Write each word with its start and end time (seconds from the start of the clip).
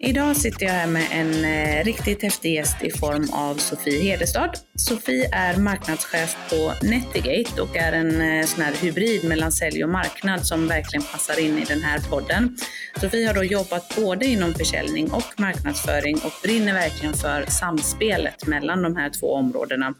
Idag 0.00 0.36
sitter 0.36 0.66
jag 0.66 0.72
här 0.72 0.86
med 0.86 1.06
en 1.12 1.44
eh, 1.44 1.84
riktigt 1.84 2.22
häftig 2.22 2.54
gäst 2.54 2.84
i 2.84 2.90
form 2.90 3.26
av 3.32 3.54
Sofie 3.54 4.02
Hedestad. 4.02 4.50
Sofie 4.74 5.28
är 5.32 5.56
marknadschef 5.60 6.50
på 6.50 6.86
Netigate 6.86 7.62
och 7.62 7.76
är 7.76 7.92
en 7.92 8.20
eh, 8.20 8.44
sån 8.44 8.64
här 8.64 8.72
hybrid 8.72 9.28
mellan 9.28 9.52
sälj 9.52 9.84
och 9.84 9.90
marknad 9.90 10.46
som 10.46 10.68
verkligen 10.68 11.02
passar 11.02 11.40
in 11.40 11.58
i 11.58 11.64
den 11.64 11.82
här 11.82 11.98
podden. 12.10 12.56
Sofie 13.00 13.26
har 13.26 13.34
då 13.34 13.44
jobbat 13.44 13.96
både 13.96 14.26
inom 14.26 14.54
försäljning 14.54 15.12
och 15.12 15.40
marknadsföring 15.40 16.16
och 16.16 16.32
brinner 16.42 16.72
verkligen 16.72 17.14
för 17.14 17.42
samspelet 17.42 18.46
mellan 18.46 18.82
de 18.82 18.96
här 18.96 19.10
två 19.10 19.34
områdena. 19.34 19.94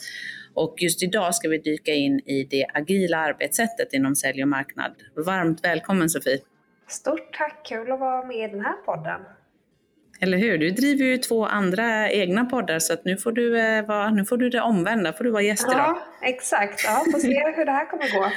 Och 0.54 0.74
just 0.78 1.02
idag 1.02 1.34
ska 1.34 1.48
vi 1.48 1.58
dyka 1.58 1.92
in 1.92 2.20
i 2.20 2.46
det 2.50 2.66
agila 2.74 3.18
arbetssättet 3.18 3.92
inom 3.92 4.16
sälj 4.16 4.42
och 4.42 4.48
marknad. 4.48 4.92
Varmt 5.26 5.64
välkommen 5.64 6.10
Sofie! 6.10 6.38
Stort 6.88 7.32
tack, 7.38 7.66
kul 7.66 7.92
att 7.92 8.00
vara 8.00 8.26
med 8.26 8.48
i 8.48 8.52
den 8.52 8.60
här 8.60 8.76
podden. 8.84 9.20
Eller 10.20 10.38
hur? 10.38 10.58
Du 10.58 10.70
driver 10.70 11.04
ju 11.04 11.18
två 11.18 11.46
andra 11.46 12.10
egna 12.10 12.44
poddar 12.44 12.78
så 12.78 12.92
att 12.92 13.04
nu 13.04 13.16
får 13.16 13.32
du, 13.32 13.60
eh, 13.60 13.86
vara, 13.86 14.10
nu 14.10 14.24
får 14.24 14.36
du 14.36 14.50
det 14.50 14.60
omvända, 14.60 15.12
får 15.12 15.24
du 15.24 15.30
vara 15.30 15.42
gäst 15.42 15.66
idag. 15.68 15.78
Ja, 15.80 16.02
exakt. 16.22 16.84
Ja, 16.84 17.04
får 17.12 17.18
se 17.18 17.52
hur 17.56 17.64
det 17.64 17.72
här 17.72 17.90
kommer 17.90 18.20
gå. 18.20 18.30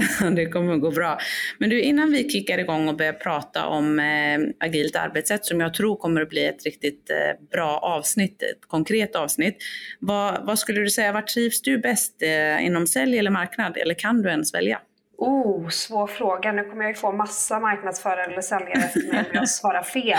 det 0.36 0.46
kommer 0.46 0.74
att 0.74 0.80
gå 0.80 0.90
bra. 0.90 1.18
Men 1.58 1.70
du, 1.70 1.82
innan 1.82 2.10
vi 2.10 2.30
kickar 2.30 2.58
igång 2.58 2.88
och 2.88 2.96
börjar 2.96 3.12
prata 3.12 3.66
om 3.66 3.98
eh, 3.98 4.66
agilt 4.66 4.96
arbetssätt 4.96 5.44
som 5.44 5.60
jag 5.60 5.74
tror 5.74 5.96
kommer 5.96 6.20
att 6.20 6.28
bli 6.28 6.46
ett 6.46 6.64
riktigt 6.64 7.10
eh, 7.10 7.46
bra 7.50 7.78
avsnitt, 7.78 8.42
ett 8.42 8.68
konkret 8.68 9.16
avsnitt. 9.16 9.56
Vad, 9.98 10.46
vad 10.46 10.58
skulle 10.58 10.80
du 10.80 10.90
säga, 10.90 11.12
var 11.12 11.22
trivs 11.22 11.62
du 11.62 11.78
bäst 11.78 12.22
eh, 12.22 12.66
inom 12.66 12.86
sälj 12.86 13.18
eller 13.18 13.30
marknad? 13.30 13.76
Eller 13.76 13.94
kan 13.94 14.22
du 14.22 14.30
ens 14.30 14.54
välja? 14.54 14.80
Oh, 15.24 15.68
svår 15.68 16.06
fråga. 16.06 16.52
Nu 16.52 16.64
kommer 16.64 16.84
jag 16.84 16.90
ju 16.90 16.94
få 16.94 17.12
massa 17.12 17.60
marknadsförare 17.60 18.24
eller 18.24 18.40
säljare 18.40 18.84
efter 18.84 19.12
mig 19.12 19.20
om 19.20 19.26
jag 19.32 19.48
svarar 19.48 19.82
fel. 19.82 20.18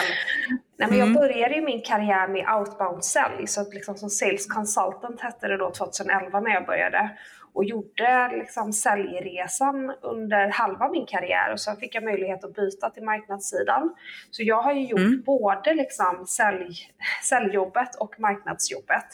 Nej, 0.78 0.90
men 0.90 0.98
jag 0.98 1.08
mm. 1.08 1.14
började 1.14 1.56
ju 1.56 1.62
min 1.62 1.82
karriär 1.82 2.28
med 2.28 2.50
outbound 2.58 3.04
sälj, 3.06 3.48
så 3.48 3.62
att 3.62 3.74
liksom 3.74 3.98
som 3.98 4.10
sales 4.10 4.48
consultant 4.48 5.22
hette 5.22 5.48
det 5.48 5.58
då 5.58 5.72
2011 5.72 6.40
när 6.40 6.52
jag 6.52 6.66
började 6.66 7.10
och 7.54 7.66
gjorde 7.66 8.30
liksom 8.32 8.74
säljresan 8.74 9.94
under 10.02 10.48
halva 10.48 10.90
min 10.90 11.06
karriär 11.06 11.52
och 11.54 11.60
sen 11.60 11.78
fick 11.78 11.96
jag 11.96 12.04
möjlighet 12.04 12.44
att 12.44 12.56
byta 12.56 12.90
till 12.90 13.04
marknadssidan. 13.04 13.96
Så 14.32 14.44
jag 14.44 14.62
har 14.62 14.74
ju 14.74 14.86
gjort 14.88 15.00
mm. 15.00 15.22
både 15.26 15.74
liksom 15.74 16.26
sälj, 16.28 16.76
säljjobbet 17.24 17.96
och 17.96 18.20
marknadsjobbet. 18.20 19.08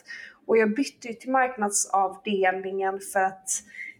Och 0.45 0.57
jag 0.57 0.75
bytte 0.75 1.13
till 1.13 1.31
marknadsavdelningen 1.31 2.99
för 3.13 3.19
att 3.19 3.49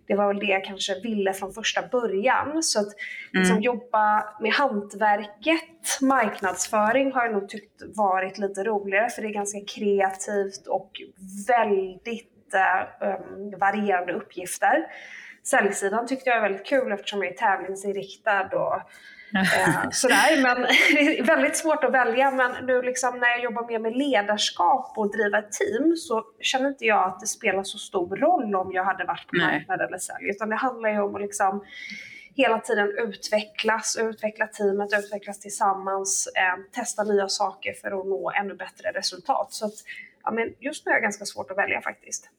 det 0.09 0.15
var 0.15 0.27
väl 0.27 0.39
det 0.39 0.45
jag 0.45 0.63
kanske 0.63 0.99
ville 0.99 1.33
från 1.33 1.53
första 1.53 1.87
början. 1.87 2.63
Så 2.63 2.79
att 2.79 2.87
liksom, 3.31 3.51
mm. 3.51 3.63
jobba 3.63 4.23
med 4.39 4.51
hantverket, 4.51 6.01
marknadsföring 6.01 7.11
har 7.11 7.25
jag 7.25 7.33
nog 7.33 7.49
tyckt 7.49 7.81
varit 7.95 8.37
lite 8.37 8.63
roligare 8.63 9.09
för 9.09 9.21
det 9.21 9.27
är 9.27 9.33
ganska 9.33 9.59
kreativt 9.75 10.67
och 10.67 10.91
väldigt 11.47 12.53
um, 13.01 13.59
varierande 13.59 14.13
uppgifter. 14.13 14.85
Säljsidan 15.43 16.07
tyckte 16.07 16.29
jag 16.29 16.41
var 16.41 16.49
väldigt 16.49 16.67
kul 16.67 16.91
eftersom 16.91 17.23
jag 17.23 17.33
är 17.33 17.37
tävlingsinriktad 17.37 18.49
och 18.53 18.81
eh, 19.35 19.89
sådär. 19.91 20.41
Men 20.41 20.61
det 20.93 21.19
är 21.19 21.23
väldigt 21.23 21.57
svårt 21.57 21.83
att 21.83 21.93
välja. 21.93 22.31
Men 22.31 22.65
nu 22.65 22.81
liksom 22.81 23.19
när 23.19 23.27
jag 23.27 23.43
jobbar 23.43 23.67
mer 23.67 23.79
med 23.79 23.97
ledarskap 23.97 24.93
och 24.97 25.11
driva 25.11 25.39
ett 25.39 25.51
team 25.51 25.95
så 25.95 26.23
känner 26.39 26.67
inte 26.67 26.85
jag 26.85 27.09
att 27.09 27.19
det 27.19 27.27
spelar 27.27 27.63
så 27.63 27.77
stor 27.77 28.15
roll 28.15 28.55
om 28.55 28.71
jag 28.73 28.83
hade 28.83 29.05
varit 29.05 29.27
på 29.27 29.37
marknad 29.37 29.81
eller 29.81 29.97
sälj. 29.97 30.29
Utan 30.29 30.49
det 30.49 30.55
handlar 30.55 30.89
ju 30.89 30.99
om 30.99 31.15
att 31.15 31.21
liksom 31.21 31.63
hela 32.35 32.59
tiden 32.59 32.93
utvecklas, 32.97 33.97
utveckla 34.01 34.47
teamet, 34.47 34.89
utvecklas 34.93 35.39
tillsammans, 35.39 36.29
eh, 36.35 36.63
testa 36.71 37.03
nya 37.03 37.27
saker 37.27 37.73
för 37.73 37.87
att 37.87 38.07
nå 38.07 38.31
ännu 38.31 38.55
bättre 38.55 38.91
resultat. 38.91 39.53
Så 39.53 39.65
att, 39.65 39.73
ja, 40.23 40.31
men 40.31 40.53
just 40.59 40.85
nu 40.85 40.91
är 40.91 40.95
det 40.95 41.01
ganska 41.01 41.25
svårt 41.25 41.51
att 41.51 41.57
välja 41.57 41.81
faktiskt. 41.81 42.29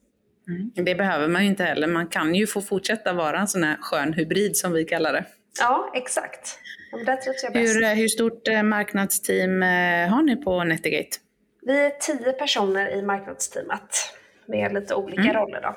Mm. 0.49 0.71
Det 0.75 0.95
behöver 0.95 1.28
man 1.28 1.43
ju 1.43 1.49
inte 1.49 1.65
heller. 1.65 1.87
Man 1.87 2.07
kan 2.07 2.34
ju 2.34 2.47
få 2.47 2.61
fortsätta 2.61 3.12
vara 3.12 3.41
en 3.41 3.49
sån 3.49 3.65
här 3.65 3.77
skön 3.81 4.12
hybrid 4.12 4.57
som 4.57 4.72
vi 4.72 4.84
kallar 4.84 5.12
det. 5.12 5.25
Ja, 5.61 5.93
exakt. 5.95 6.59
Hur, 6.93 7.83
eh, 7.83 7.91
hur 7.91 8.09
stort 8.09 8.49
eh, 8.49 8.62
marknadsteam 8.62 9.62
eh, 9.62 10.09
har 10.09 10.23
ni 10.23 10.37
på 10.37 10.65
Netigate? 10.65 11.17
Vi 11.62 11.81
är 11.81 11.91
tio 11.91 12.33
personer 12.33 12.91
i 12.91 13.03
marknadsteamet 13.03 14.15
med 14.47 14.73
lite 14.73 14.95
olika 14.95 15.23
mm. 15.23 15.34
roller. 15.34 15.61
Då. 15.61 15.77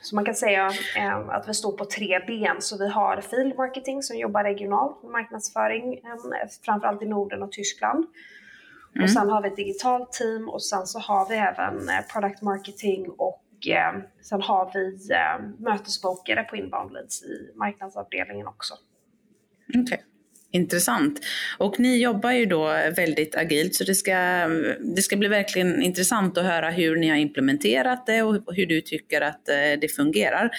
Så 0.00 0.14
man 0.14 0.24
kan 0.24 0.34
säga 0.34 0.70
att 1.28 1.48
vi 1.48 1.54
står 1.54 1.72
på 1.76 1.84
tre 1.84 2.20
ben. 2.26 2.56
Så 2.60 2.78
vi 2.78 2.88
har 2.88 3.20
field 3.20 3.56
marketing 3.56 4.02
som 4.02 4.18
jobbar 4.18 4.44
regionalt 4.44 5.02
med 5.02 5.12
marknadsföring, 5.12 6.00
framförallt 6.64 7.02
i 7.02 7.06
Norden 7.06 7.42
och 7.42 7.52
Tyskland. 7.52 8.06
Mm. 8.94 9.04
Och 9.04 9.10
sen 9.10 9.28
har 9.28 9.42
vi 9.42 9.48
ett 9.48 9.56
digitalt 9.56 10.12
team 10.12 10.48
och 10.48 10.64
sen 10.64 10.86
så 10.86 10.98
har 10.98 11.28
vi 11.28 11.34
även 11.34 11.90
product 12.12 12.42
marketing 12.42 13.10
och 13.10 13.44
sen 14.22 14.42
har 14.42 14.70
vi 14.74 15.08
mötesbokare 15.64 16.44
på 16.44 16.56
inbound 16.56 16.92
leads 16.92 17.22
i 17.22 17.52
marknadsavdelningen 17.54 18.46
också. 18.46 18.74
Okay. 19.68 19.98
Intressant. 20.54 21.20
Och 21.58 21.80
ni 21.80 22.02
jobbar 22.02 22.30
ju 22.30 22.46
då 22.46 22.64
väldigt 22.96 23.34
agilt 23.34 23.74
så 23.74 23.84
det 23.84 23.94
ska, 23.94 24.16
det 24.80 25.02
ska 25.02 25.16
bli 25.16 25.28
verkligen 25.28 25.82
intressant 25.82 26.38
att 26.38 26.44
höra 26.44 26.70
hur 26.70 26.96
ni 26.96 27.08
har 27.08 27.16
implementerat 27.16 28.06
det 28.06 28.22
och 28.22 28.54
hur 28.54 28.66
du 28.66 28.80
tycker 28.80 29.20
att 29.20 29.48
eh, 29.48 29.80
det 29.80 29.88
fungerar. 29.96 30.50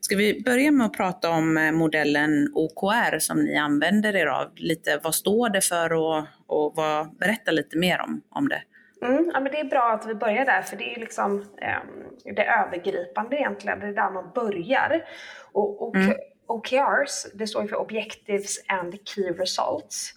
Ska 0.00 0.16
vi 0.16 0.42
börja 0.42 0.70
med 0.70 0.86
att 0.86 0.92
prata 0.92 1.30
om 1.30 1.56
eh, 1.56 1.72
modellen 1.72 2.52
OKR 2.54 3.18
som 3.18 3.44
ni 3.44 3.56
använder 3.56 4.16
er 4.16 4.26
av? 4.26 4.52
Lite, 4.56 5.00
vad 5.02 5.14
står 5.14 5.48
det 5.48 5.60
för 5.60 5.92
och, 5.92 6.18
och 6.46 6.72
vad, 6.76 7.18
berätta 7.18 7.50
lite 7.50 7.78
mer 7.78 8.00
om, 8.00 8.22
om 8.30 8.48
det. 8.48 8.62
Mm, 9.06 9.30
ja, 9.34 9.40
men 9.40 9.52
det 9.52 9.60
är 9.60 9.64
bra 9.64 9.92
att 9.92 10.08
vi 10.08 10.14
börjar 10.14 10.44
där, 10.44 10.62
för 10.62 10.76
det 10.76 10.94
är 10.94 11.00
liksom 11.00 11.40
eh, 11.40 12.32
det 12.36 12.44
övergripande 12.44 13.36
egentligen, 13.36 13.80
det 13.80 13.86
är 13.86 13.92
där 13.92 14.10
man 14.10 14.30
börjar. 14.34 15.04
Och, 15.52 15.88
och 15.88 15.96
mm. 15.96 16.16
OKRs, 16.52 17.26
det 17.34 17.46
står 17.46 17.66
för 17.66 17.76
Objectives 17.76 18.56
and 18.68 18.94
Key 19.04 19.30
Results. 19.30 20.14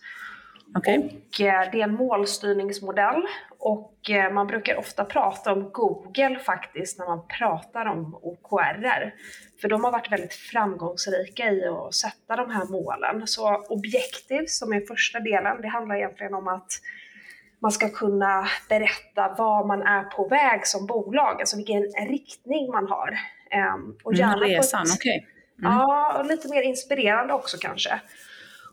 Okay. 0.78 0.98
Och 0.98 1.42
eh, 1.42 1.72
det 1.72 1.82
är 1.82 1.84
en 1.84 1.94
målstyrningsmodell 1.94 3.28
och 3.60 4.10
eh, 4.10 4.34
man 4.34 4.48
brukar 4.48 4.76
ofta 4.76 5.06
prata 5.06 5.54
om 5.54 5.70
Google 5.72 6.40
faktiskt 6.40 7.00
när 7.00 7.06
man 7.06 7.28
pratar 7.28 7.86
om 7.86 8.20
OKR. 8.22 9.14
För 9.62 9.70
de 9.70 9.84
har 9.84 9.92
varit 9.92 10.12
väldigt 10.12 10.34
framgångsrika 10.34 11.52
i 11.52 11.68
att 11.68 11.96
sätta 11.96 12.36
de 12.36 12.52
här 12.52 12.66
målen. 12.66 13.28
Så 13.28 13.66
Objectives 13.70 14.60
som 14.60 14.74
är 14.74 14.82
första 14.82 15.20
delen, 15.20 15.62
det 15.62 15.68
handlar 15.68 15.96
egentligen 15.96 16.34
om 16.34 16.48
att 16.48 16.72
man 17.60 17.72
ska 17.72 17.90
kunna 17.90 18.48
berätta 18.70 19.36
var 19.38 19.66
man 19.66 19.82
är 19.82 20.04
på 20.04 20.28
väg 20.28 20.68
som 20.68 20.86
bolag, 20.86 21.40
alltså 21.40 21.58
vilken 21.58 21.84
riktning 22.10 22.72
man 22.72 22.88
har. 22.88 23.18
Ehm, 23.52 23.98
och 24.04 24.14
gärna 24.14 24.46
mm, 24.46 24.50
resan, 24.50 24.86
okej. 24.96 25.18
Okay. 25.18 25.35
Mm. 25.60 25.72
Ja, 25.72 26.18
och 26.20 26.26
lite 26.26 26.50
mer 26.50 26.62
inspirerande 26.62 27.34
också 27.34 27.58
kanske. 27.62 28.02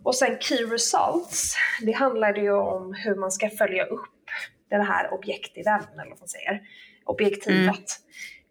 Och 0.03 0.15
sen 0.15 0.39
Key 0.41 0.65
Results, 0.67 1.57
det 1.81 1.93
handlar 1.93 2.35
ju 2.35 2.53
om 2.53 2.95
hur 2.95 3.15
man 3.15 3.31
ska 3.31 3.51
följa 3.51 3.85
upp 3.85 4.11
den 4.71 4.87
här 4.87 5.15
objektiven, 5.15 5.81
eller 5.93 6.11
vad 6.11 6.19
man 6.19 6.29
säger, 6.29 6.63
objektivet. 7.05 7.91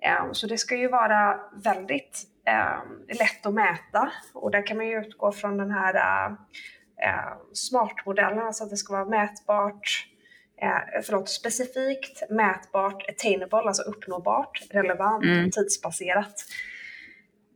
Mm. 0.01 0.33
Så 0.33 0.47
det 0.47 0.57
ska 0.57 0.75
ju 0.75 0.87
vara 0.87 1.39
väldigt 1.63 2.23
um, 2.47 3.05
lätt 3.07 3.45
att 3.45 3.53
mäta 3.53 4.11
och 4.33 4.51
där 4.51 4.67
kan 4.67 4.77
man 4.77 4.87
ju 4.87 5.01
utgå 5.01 5.31
från 5.31 5.57
den 5.57 5.71
här 5.71 5.95
uh, 6.29 6.37
smartmodellen, 7.53 8.39
alltså 8.39 8.63
att 8.63 8.69
det 8.69 8.77
ska 8.77 8.93
vara 8.93 9.05
mätbart, 9.05 10.07
uh, 10.63 11.01
förlåt, 11.03 11.29
specifikt, 11.29 12.29
mätbart, 12.29 13.09
attainable, 13.09 13.57
alltså 13.59 13.83
uppnåbart, 13.83 14.61
relevant, 14.71 15.23
mm. 15.23 15.51
tidsbaserat. 15.51 16.33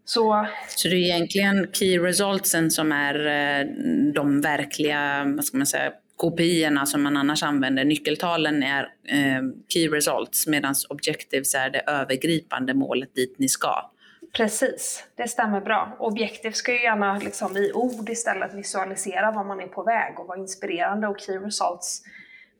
Så, 0.05 0.47
så 0.67 0.87
det 0.87 0.95
är 0.95 0.99
egentligen 0.99 1.67
key 1.73 1.99
resultsen 1.99 2.71
som 2.71 2.91
är 2.91 3.25
eh, 3.25 3.67
de 4.13 4.41
verkliga, 4.41 5.23
vad 5.35 5.45
ska 5.45 5.57
man 5.57 5.67
säga, 5.67 5.91
kopiorna 6.15 6.85
som 6.85 7.03
man 7.03 7.17
annars 7.17 7.43
använder. 7.43 7.85
Nyckeltalen 7.85 8.63
är 8.63 8.83
eh, 8.83 9.43
key 9.73 9.87
results 9.87 10.47
medan 10.47 10.75
objectives 10.89 11.55
är 11.55 11.69
det 11.69 11.79
övergripande 11.79 12.73
målet 12.73 13.15
dit 13.15 13.35
ni 13.39 13.49
ska. 13.49 13.91
Precis, 14.33 15.03
det 15.15 15.27
stämmer 15.27 15.61
bra. 15.61 15.95
Objektiv 15.99 16.51
ska 16.51 16.71
ju 16.71 16.83
gärna 16.83 17.17
liksom 17.17 17.57
i 17.57 17.71
ord 17.73 18.09
istället 18.09 18.53
visualisera 18.53 19.31
var 19.31 19.43
man 19.43 19.59
är 19.59 19.67
på 19.67 19.83
väg 19.83 20.19
och 20.19 20.27
vara 20.27 20.39
inspirerande 20.39 21.07
och 21.07 21.19
key 21.19 21.37
results, 21.37 22.01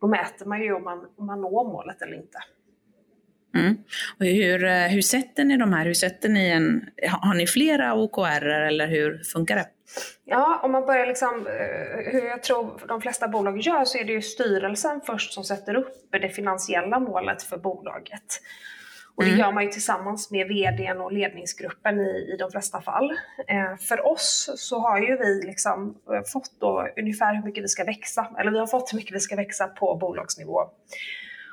då 0.02 0.08
mäter 0.08 0.46
man 0.46 0.62
ju 0.62 0.74
om 0.74 0.84
man, 0.84 1.06
om 1.18 1.26
man 1.26 1.42
når 1.42 1.64
målet 1.72 2.02
eller 2.02 2.16
inte. 2.16 2.38
Mm. 3.56 3.78
Och 4.20 4.26
hur, 4.26 4.64
eh, 4.64 4.88
hur 4.88 5.02
sätter 5.02 5.44
ni 5.44 5.58
de 5.58 5.74
här? 5.74 5.86
Hur 5.86 5.94
sätter 5.94 6.30
ni 6.30 6.50
en, 6.50 6.90
har 7.12 7.34
ni 7.34 7.48
flera 7.48 7.94
OKR 7.94 8.46
eller 8.46 8.88
hur 8.88 9.24
funkar 9.24 9.56
det? 9.56 9.66
Ja, 10.26 10.60
om 10.64 10.72
man 10.72 10.86
börjar 10.86 11.08
liksom, 11.08 11.48
eh, 11.48 12.12
hur 12.12 12.28
jag 12.28 12.44
tror 12.44 12.82
de 12.88 13.02
flesta 13.02 13.28
bolag 13.28 13.62
gör 13.62 13.86
så 13.86 13.98
är 13.98 14.04
det 14.04 14.14
ju 14.14 14.22
styrelsen 14.22 15.02
först 15.06 15.34
som 15.34 15.44
sätter 15.44 15.76
upp 15.76 16.12
det 16.12 16.30
finansiella 16.30 17.00
målet 17.00 17.44
för 17.44 17.58
bolaget. 17.58 18.42
Och 19.16 19.24
det 19.24 19.30
mm. 19.30 19.40
gör 19.40 19.52
man 19.52 19.64
ju 19.64 19.70
tillsammans 19.70 20.32
med 20.32 20.48
vdn 20.48 21.02
och 21.02 21.12
ledningsgruppen 21.12 22.00
i, 22.00 22.32
i 22.34 22.38
de 22.40 22.52
flesta 22.52 22.82
fall. 22.82 23.12
Eh, 23.48 23.78
för 23.80 24.08
oss 24.08 24.50
så 24.56 24.80
har 24.80 25.00
ju 25.00 25.18
vi 25.18 25.42
liksom 25.46 25.98
eh, 26.14 26.22
fått 26.34 26.60
då 26.60 26.88
ungefär 26.98 27.36
hur 27.36 27.44
mycket 27.44 27.64
vi 27.64 27.68
ska 27.68 27.84
växa, 27.84 28.28
eller 28.40 28.52
vi 28.52 28.60
har 28.60 28.68
fått 28.68 28.94
hur 28.94 28.98
mycket 28.98 29.16
vi 29.16 29.20
ska 29.20 29.36
växa 29.36 29.68
på 29.68 29.96
bolagsnivå. 29.96 30.62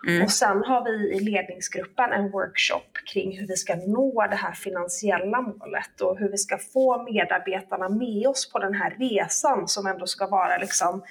Mm. 0.08 0.22
Och 0.22 0.31
sen 0.31 0.62
har 0.64 0.84
vi 0.84 1.16
i 1.16 1.20
ledningsgruppen 1.20 2.12
en 2.12 2.31
workshop 2.31 2.93
kring 3.12 3.38
hur 3.38 3.46
vi 3.46 3.56
ska 3.56 3.75
nå 3.75 4.26
det 4.31 4.37
här 4.37 4.52
finansiella 4.52 5.40
målet 5.40 6.00
och 6.00 6.19
hur 6.19 6.28
vi 6.28 6.38
ska 6.38 6.58
få 6.58 7.02
medarbetarna 7.02 7.88
med 7.88 8.26
oss 8.26 8.52
på 8.52 8.58
den 8.58 8.75
här 8.75 8.96
resan 8.99 9.69
som 9.69 9.87
ändå 9.87 10.06
ska 10.06 10.26
vara 10.26 10.58
liksom 10.58 11.02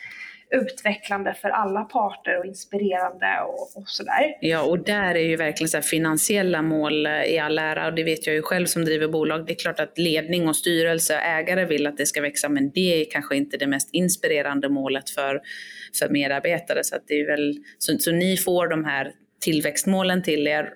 utvecklande 0.51 1.33
för 1.33 1.49
alla 1.49 1.83
parter 1.83 2.39
och 2.39 2.45
inspirerande 2.45 3.41
och, 3.47 3.77
och 3.77 3.89
sådär. 3.89 4.37
Ja, 4.41 4.61
och 4.61 4.83
där 4.83 5.15
är 5.15 5.23
ju 5.23 5.35
verkligen 5.35 5.69
så 5.69 5.81
finansiella 5.81 6.61
mål 6.61 7.07
i 7.07 7.39
all 7.39 7.59
ära 7.59 7.87
och 7.87 7.93
det 7.93 8.03
vet 8.03 8.27
jag 8.27 8.35
ju 8.35 8.41
själv 8.41 8.65
som 8.65 8.85
driver 8.85 9.07
bolag. 9.07 9.45
Det 9.45 9.53
är 9.53 9.55
klart 9.55 9.79
att 9.79 9.97
ledning 9.97 10.47
och 10.47 10.55
styrelse 10.55 11.15
och 11.15 11.21
ägare 11.21 11.65
vill 11.65 11.87
att 11.87 11.97
det 11.97 12.05
ska 12.05 12.21
växa, 12.21 12.49
men 12.49 12.71
det 12.71 13.01
är 13.01 13.11
kanske 13.11 13.35
inte 13.35 13.57
det 13.57 13.67
mest 13.67 13.89
inspirerande 13.91 14.69
målet 14.69 15.09
för, 15.09 15.41
för 15.99 16.09
medarbetare. 16.09 16.83
Så, 16.83 16.95
att 16.95 17.03
det 17.07 17.19
är 17.19 17.27
väl, 17.27 17.55
så, 17.77 17.97
så 17.97 18.11
ni 18.11 18.37
får 18.37 18.67
de 18.67 18.85
här 18.85 19.11
tillväxtmålen 19.41 20.23
till 20.23 20.47
er 20.47 20.69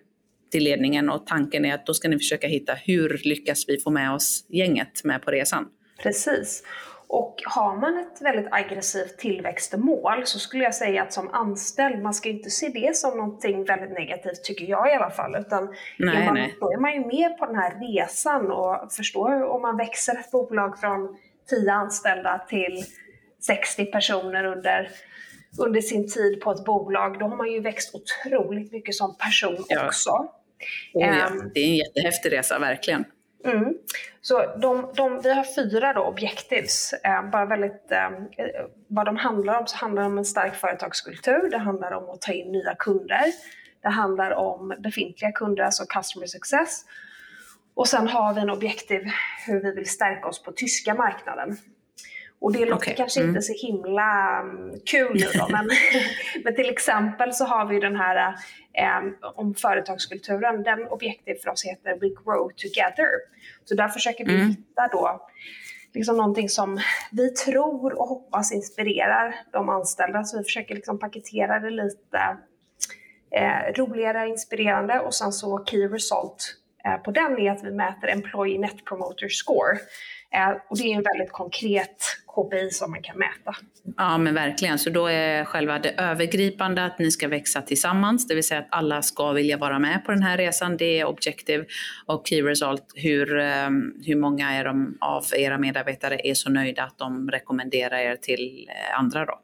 till 0.51 0.63
ledningen 0.63 1.09
och 1.09 1.27
tanken 1.27 1.65
är 1.65 1.73
att 1.73 1.85
då 1.85 1.93
ska 1.93 2.09
ni 2.09 2.17
försöka 2.17 2.47
hitta 2.47 2.73
hur 2.73 3.21
lyckas 3.23 3.65
vi 3.67 3.79
få 3.79 3.89
med 3.89 4.13
oss 4.13 4.45
gänget 4.49 5.03
med 5.03 5.21
på 5.21 5.31
resan. 5.31 5.65
Precis. 6.03 6.63
Och 7.07 7.41
har 7.45 7.75
man 7.75 7.97
ett 7.97 8.21
väldigt 8.21 8.47
aggressivt 8.51 9.17
tillväxtmål 9.17 10.25
så 10.25 10.39
skulle 10.39 10.63
jag 10.63 10.75
säga 10.75 11.03
att 11.03 11.13
som 11.13 11.29
anställd, 11.29 12.03
man 12.03 12.13
ska 12.13 12.29
inte 12.29 12.49
se 12.49 12.69
det 12.69 12.95
som 12.95 13.17
någonting 13.17 13.65
väldigt 13.65 13.91
negativt, 13.91 14.43
tycker 14.43 14.65
jag 14.65 14.91
i 14.91 14.93
alla 14.93 15.09
fall. 15.09 15.35
Utan 15.35 15.75
nej, 15.99 16.17
är 16.17 16.25
man, 16.25 16.33
nej. 16.33 16.55
då 16.59 16.71
är 16.71 16.77
man 16.77 16.93
ju 16.93 16.99
med 16.99 17.37
på 17.37 17.45
den 17.45 17.55
här 17.55 17.79
resan 17.79 18.51
och 18.51 18.93
förstår 18.93 19.43
om 19.43 19.61
man 19.61 19.77
växer 19.77 20.19
ett 20.19 20.31
bolag 20.31 20.79
från 20.79 21.17
10 21.49 21.71
anställda 21.71 22.45
till 22.49 22.83
60 23.45 23.85
personer 23.85 24.43
under, 24.45 24.89
under 25.59 25.81
sin 25.81 26.09
tid 26.11 26.41
på 26.41 26.51
ett 26.51 26.65
bolag, 26.65 27.19
då 27.19 27.25
har 27.25 27.37
man 27.37 27.51
ju 27.51 27.61
växt 27.61 27.95
otroligt 27.95 28.71
mycket 28.71 28.95
som 28.95 29.15
person 29.17 29.65
ja. 29.69 29.85
också. 29.85 30.09
Oh, 30.93 31.07
ja. 31.07 31.27
um, 31.31 31.51
det 31.53 31.59
är 31.59 31.69
en 31.69 31.75
jättehäftig 31.75 32.31
resa, 32.31 32.59
verkligen. 32.59 33.05
Mm. 33.45 33.73
Så 34.21 34.55
de, 34.57 34.91
de, 34.95 35.21
vi 35.23 35.33
har 35.33 35.43
fyra 35.55 35.93
då 35.93 36.01
objectives. 36.01 36.93
Eh, 36.93 37.29
bara 37.29 37.45
väldigt, 37.45 37.91
eh, 37.91 38.05
eh, 38.05 38.65
vad 38.87 39.05
de 39.05 39.15
handlar 39.17 39.59
om 39.59 39.67
så 39.67 39.77
handlar 39.77 40.01
det 40.01 40.07
om 40.07 40.17
en 40.17 40.25
stark 40.25 40.55
företagskultur. 40.55 41.49
Det 41.49 41.57
handlar 41.57 41.91
om 41.91 42.09
att 42.09 42.21
ta 42.21 42.31
in 42.31 42.51
nya 42.51 42.75
kunder. 42.75 43.23
Det 43.81 43.89
handlar 43.89 44.31
om 44.31 44.75
befintliga 44.79 45.31
kunder, 45.31 45.63
alltså 45.63 45.85
customer 45.85 46.27
success. 46.27 46.85
Och 47.73 47.87
sen 47.87 48.07
har 48.07 48.33
vi 48.33 48.41
en 48.41 48.49
objektiv 48.49 49.01
hur 49.47 49.61
vi 49.61 49.71
vill 49.71 49.89
stärka 49.89 50.27
oss 50.27 50.43
på 50.43 50.51
tyska 50.51 50.93
marknaden. 50.93 51.57
Och 52.45 52.53
det 52.53 52.65
låter 52.65 52.75
okay. 52.75 52.95
kanske 52.95 53.19
mm. 53.19 53.29
inte 53.29 53.41
så 53.41 53.67
himla 53.67 54.41
um, 54.41 54.73
kul 54.85 55.13
nu 55.13 55.39
då, 55.39 55.47
men, 55.49 55.69
men 56.43 56.55
till 56.55 56.69
exempel 56.69 57.33
så 57.33 57.45
har 57.45 57.65
vi 57.65 57.79
den 57.79 57.95
här 57.95 58.35
um, 58.99 59.17
om 59.35 59.55
företagskulturen. 59.55 60.63
Den 60.63 60.87
objektiv 60.87 61.35
för 61.43 61.51
oss 61.51 61.65
heter 61.65 61.93
We 61.93 62.09
Grow 62.09 62.51
Together. 62.55 63.09
Så 63.63 63.75
där 63.75 63.87
försöker 63.87 64.25
vi 64.25 64.35
mm. 64.35 64.47
hitta 64.47 64.87
då 64.91 65.27
liksom 65.93 66.17
någonting 66.17 66.49
som 66.49 66.79
vi 67.11 67.29
tror 67.29 67.99
och 67.99 68.07
hoppas 68.07 68.51
inspirerar 68.51 69.35
de 69.51 69.69
anställda. 69.69 70.23
Så 70.23 70.37
vi 70.37 70.43
försöker 70.43 70.75
liksom 70.75 70.99
paketera 70.99 71.59
det 71.59 71.69
lite 71.69 72.37
eh, 73.31 73.73
roligare, 73.73 74.27
inspirerande 74.27 74.99
och 74.99 75.13
sen 75.13 75.31
så 75.31 75.65
Key 75.65 75.87
Result 75.87 76.55
eh, 76.85 76.97
på 76.97 77.11
den 77.11 77.39
är 77.39 77.51
att 77.51 77.63
vi 77.63 77.71
mäter 77.71 78.07
Employee 78.07 78.59
Net 78.59 78.85
Promoter 78.85 79.29
Score. 79.29 79.77
Eh, 80.35 80.49
och 80.69 80.77
det 80.77 80.83
är 80.83 80.95
en 80.95 81.03
väldigt 81.03 81.31
konkret 81.31 82.03
KPI 82.27 82.69
som 82.71 82.91
man 82.91 83.01
kan 83.01 83.17
mäta. 83.17 83.55
Ja 83.97 84.17
men 84.17 84.33
verkligen, 84.33 84.79
så 84.79 84.89
då 84.89 85.07
är 85.07 85.45
själva 85.45 85.79
det 85.79 85.89
övergripande 85.89 86.85
att 86.85 86.99
ni 86.99 87.11
ska 87.11 87.27
växa 87.27 87.61
tillsammans, 87.61 88.27
det 88.27 88.35
vill 88.35 88.43
säga 88.43 88.59
att 88.59 88.67
alla 88.69 89.01
ska 89.01 89.31
vilja 89.31 89.57
vara 89.57 89.79
med 89.79 90.05
på 90.05 90.11
den 90.11 90.23
här 90.23 90.37
resan. 90.37 90.77
Det 90.77 90.99
är 90.99 91.05
Objective 91.05 91.65
och 92.05 92.27
Key 92.27 92.41
Result, 92.41 92.83
hur, 92.95 93.39
ehm, 93.39 93.93
hur 94.05 94.15
många 94.15 94.51
är 94.53 94.65
de 94.65 94.97
av 95.01 95.23
era 95.35 95.57
medarbetare 95.57 96.19
är 96.23 96.33
så 96.33 96.49
nöjda 96.49 96.83
att 96.83 96.97
de 96.97 97.31
rekommenderar 97.31 97.97
er 97.97 98.15
till 98.15 98.69
eh, 98.69 98.99
andra 98.99 99.25
då? 99.25 99.39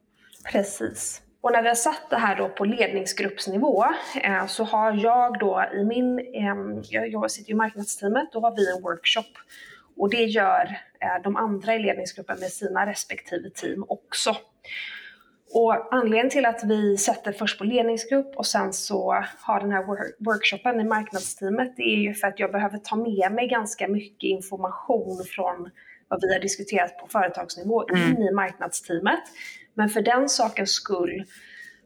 Precis. 0.51 1.21
Och 1.41 1.51
när 1.51 1.61
vi 1.61 1.67
har 1.67 1.75
satt 1.75 2.09
det 2.09 2.17
här 2.17 2.35
då 2.35 2.49
på 2.49 2.65
ledningsgruppsnivå 2.65 3.85
eh, 4.23 4.47
så 4.47 4.63
har 4.63 4.94
jag 4.94 5.39
då 5.39 5.65
i 5.73 5.83
min, 5.83 6.19
eh, 6.19 7.07
jag 7.07 7.31
sitter 7.31 7.51
i 7.51 7.55
marknadsteamet, 7.55 8.29
då 8.31 8.39
har 8.39 8.55
vi 8.55 8.71
en 8.71 8.81
workshop 8.83 9.37
och 10.01 10.09
det 10.09 10.24
gör 10.24 10.80
eh, 11.00 11.24
de 11.24 11.36
andra 11.36 11.75
i 11.75 11.80
ledningsgruppen 11.80 12.39
med 12.39 12.50
sina 12.50 12.86
respektive 12.86 13.50
team 13.50 13.86
också. 13.88 14.36
Och 15.53 15.94
anledningen 15.94 16.30
till 16.30 16.45
att 16.45 16.63
vi 16.63 16.98
sätter 16.98 17.31
först 17.31 17.57
på 17.57 17.63
ledningsgrupp 17.63 18.36
och 18.36 18.45
sen 18.45 18.74
så 18.74 19.24
har 19.39 19.59
den 19.59 19.71
här 19.71 19.86
workshopen 20.19 20.80
i 20.80 20.83
marknadsteamet, 20.83 21.74
det 21.77 21.83
är 21.83 21.98
ju 21.98 22.13
för 22.13 22.27
att 22.27 22.39
jag 22.39 22.51
behöver 22.51 22.77
ta 22.77 22.95
med 22.95 23.31
mig 23.31 23.48
ganska 23.48 23.88
mycket 23.88 24.27
information 24.27 25.24
från 25.36 25.69
vad 26.07 26.21
vi 26.21 26.33
har 26.33 26.39
diskuterat 26.39 26.97
på 26.97 27.07
företagsnivå 27.07 27.89
mm. 27.89 28.09
in 28.09 28.21
i 28.21 28.31
marknadsteamet. 28.31 29.24
Men 29.74 29.89
för 29.89 30.01
den 30.01 30.30
sakens 30.30 30.71
skull 30.71 31.25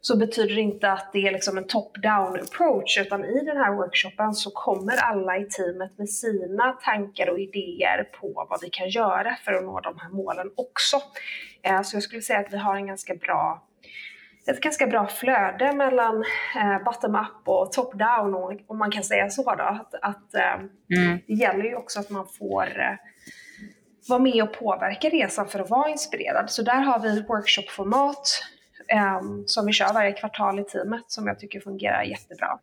så 0.08 0.18
betyder 0.18 0.56
det 0.56 0.62
inte 0.62 0.92
att 0.92 1.14
det 1.14 1.28
är 1.28 1.32
liksom 1.32 1.58
en 1.58 1.68
top-down 1.68 2.40
approach 2.42 2.98
utan 2.98 3.26
i 3.26 3.46
den 3.46 3.58
här 3.58 3.76
workshopen 3.76 4.34
så 4.34 4.52
kommer 4.52 4.98
alla 4.98 5.38
i 5.38 5.46
teamet 5.46 5.98
med 5.98 6.10
sina 6.10 6.72
tankar 6.72 7.30
och 7.30 7.40
idéer 7.40 8.04
på 8.04 8.48
vad 8.50 8.62
vi 8.62 8.70
kan 8.70 8.90
göra 8.90 9.36
för 9.46 9.54
att 9.54 9.64
nå 9.64 9.80
de 9.80 10.00
här 10.00 10.10
målen 10.10 10.52
också. 10.56 11.02
Eh, 11.64 11.82
så 11.82 11.96
jag 11.96 12.04
skulle 12.04 12.22
säga 12.22 12.40
att 12.40 12.54
vi 12.54 12.58
har 12.58 12.76
en 12.76 12.88
ganska 12.88 13.16
bra 13.16 13.68
ett 14.48 14.62
ganska 14.62 14.88
bra 14.88 15.08
flöde 15.08 15.74
mellan 15.74 16.24
eh, 16.56 16.84
bottom-up 16.86 17.48
och 17.48 17.72
top-down 17.72 18.60
om 18.68 18.78
man 18.78 18.92
kan 18.92 19.04
säga 19.04 19.30
så. 19.30 19.56
Då. 19.56 19.64
Att, 19.64 19.94
att 20.02 20.36
eh, 20.36 20.54
mm. 20.98 21.20
Det 21.28 21.34
gäller 21.34 21.64
ju 21.64 21.76
också 21.76 22.00
att 22.00 22.10
man 22.10 22.28
får 22.40 22.98
vara 24.10 24.20
med 24.20 24.44
och 24.44 24.54
påverka 24.54 25.10
resan 25.10 25.48
för 25.48 25.60
att 25.60 25.70
vara 25.70 25.90
inspirerad. 25.90 26.50
Så 26.50 26.62
där 26.62 26.82
har 26.82 27.00
vi 27.00 27.22
workshop-format 27.22 28.42
som 29.46 29.66
vi 29.66 29.74
kör 29.74 29.94
varje 29.94 30.12
kvartal 30.12 30.60
i 30.60 30.64
teamet 30.64 31.04
som 31.08 31.28
jag 31.28 31.40
tycker 31.40 31.60
fungerar 31.60 32.04
jättebra. 32.04 32.60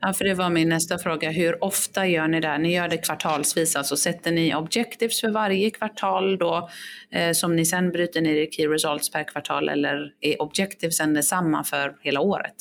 Ja, 0.00 0.12
för 0.12 0.24
det 0.24 0.34
var 0.34 0.50
min 0.50 0.68
nästa 0.68 0.98
fråga. 0.98 1.30
Hur 1.30 1.64
ofta 1.64 2.06
gör 2.06 2.28
ni 2.28 2.40
det? 2.40 2.58
Ni 2.58 2.74
gör 2.74 2.88
det 2.88 2.96
kvartalsvis, 2.96 3.76
alltså 3.76 3.96
sätter 3.96 4.32
ni 4.32 4.54
objectives 4.54 5.20
för 5.20 5.28
varje 5.28 5.70
kvartal 5.70 6.38
då 6.38 6.68
eh, 7.12 7.32
som 7.32 7.56
ni 7.56 7.64
sen 7.64 7.90
bryter 7.90 8.20
ner 8.20 8.34
i 8.34 8.50
key 8.50 8.68
results 8.68 9.10
per 9.10 9.24
kvartal 9.24 9.68
eller 9.68 10.12
är 10.20 10.42
objectivesen 10.42 11.14
detsamma 11.14 11.64
för 11.64 11.96
hela 12.00 12.20
året? 12.20 12.54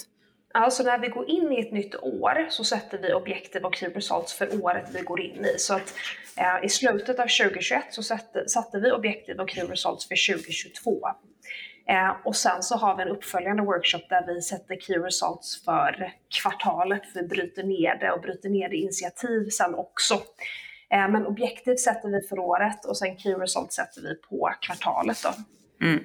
Alltså 0.53 0.83
när 0.83 0.99
vi 0.99 1.07
går 1.07 1.29
in 1.29 1.51
i 1.51 1.59
ett 1.59 1.71
nytt 1.71 1.95
år 1.95 2.47
så 2.49 2.63
sätter 2.63 2.97
vi 2.97 3.13
objektiv 3.13 3.65
och 3.65 3.75
key 3.75 3.89
results 3.89 4.33
för 4.33 4.63
året 4.63 4.85
vi 4.93 5.01
går 5.01 5.21
in 5.21 5.45
i. 5.45 5.55
Så 5.57 5.73
att 5.73 5.93
eh, 6.37 6.65
i 6.65 6.69
slutet 6.69 7.19
av 7.19 7.27
2021 7.27 7.83
så 7.89 8.03
satte, 8.03 8.49
satte 8.49 8.79
vi 8.79 8.91
objektiv 8.91 9.39
och 9.39 9.49
key 9.49 9.63
results 9.63 10.07
för 10.07 10.33
2022. 10.33 11.07
Eh, 11.89 12.15
och 12.25 12.35
sen 12.35 12.63
så 12.63 12.75
har 12.75 12.95
vi 12.95 13.03
en 13.03 13.09
uppföljande 13.09 13.63
workshop 13.63 14.01
där 14.09 14.25
vi 14.27 14.41
sätter 14.41 14.75
key 14.75 14.97
results 14.97 15.63
för 15.65 16.13
kvartalet. 16.41 17.01
Vi 17.15 17.23
bryter 17.23 17.63
ner 17.63 17.99
det 17.99 18.11
och 18.11 18.21
bryter 18.21 18.49
ner 18.49 18.69
det 18.69 18.75
initiativ 18.75 19.49
sen 19.49 19.75
också. 19.75 20.13
Eh, 20.89 21.09
men 21.09 21.25
objektiv 21.25 21.75
sätter 21.75 22.09
vi 22.09 22.27
för 22.27 22.39
året 22.39 22.85
och 22.85 22.97
sen 22.97 23.17
key 23.17 23.33
results 23.33 23.75
sätter 23.75 24.01
vi 24.01 24.15
på 24.15 24.49
kvartalet. 24.61 25.23
Då. 25.23 25.29
Mm. 25.81 26.03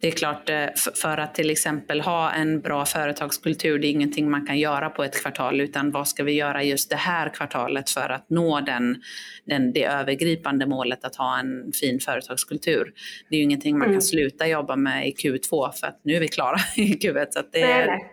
Det 0.00 0.08
är 0.08 0.10
klart, 0.10 0.50
eh, 0.50 0.66
för 0.94 1.18
att 1.18 1.34
till 1.34 1.50
exempel 1.50 2.00
ha 2.00 2.32
en 2.32 2.60
bra 2.60 2.84
företagskultur, 2.84 3.78
det 3.78 3.86
är 3.86 3.90
ingenting 3.90 4.30
man 4.30 4.46
kan 4.46 4.58
göra 4.58 4.90
på 4.90 5.04
ett 5.04 5.22
kvartal, 5.22 5.60
utan 5.60 5.90
vad 5.90 6.08
ska 6.08 6.24
vi 6.24 6.32
göra 6.32 6.62
just 6.62 6.90
det 6.90 6.96
här 6.96 7.28
kvartalet 7.28 7.90
för 7.90 8.08
att 8.08 8.30
nå 8.30 8.60
den, 8.60 9.02
den, 9.44 9.72
det 9.72 9.84
övergripande 9.84 10.66
målet 10.66 11.04
att 11.04 11.16
ha 11.16 11.38
en 11.38 11.72
fin 11.80 12.00
företagskultur. 12.00 12.92
Det 13.28 13.36
är 13.36 13.38
ju 13.38 13.44
ingenting 13.44 13.78
man 13.78 13.86
mm. 13.86 13.94
kan 13.94 14.02
sluta 14.02 14.46
jobba 14.46 14.76
med 14.76 15.08
i 15.08 15.14
Q2 15.14 15.72
för 15.72 15.86
att 15.86 16.00
nu 16.02 16.14
är 16.14 16.20
vi 16.20 16.28
klara 16.28 16.56
i 16.76 16.94
Q1. 16.94 17.26
Så 17.30 17.42
det 17.52 17.60
nej, 17.60 17.86
nej. 17.86 18.08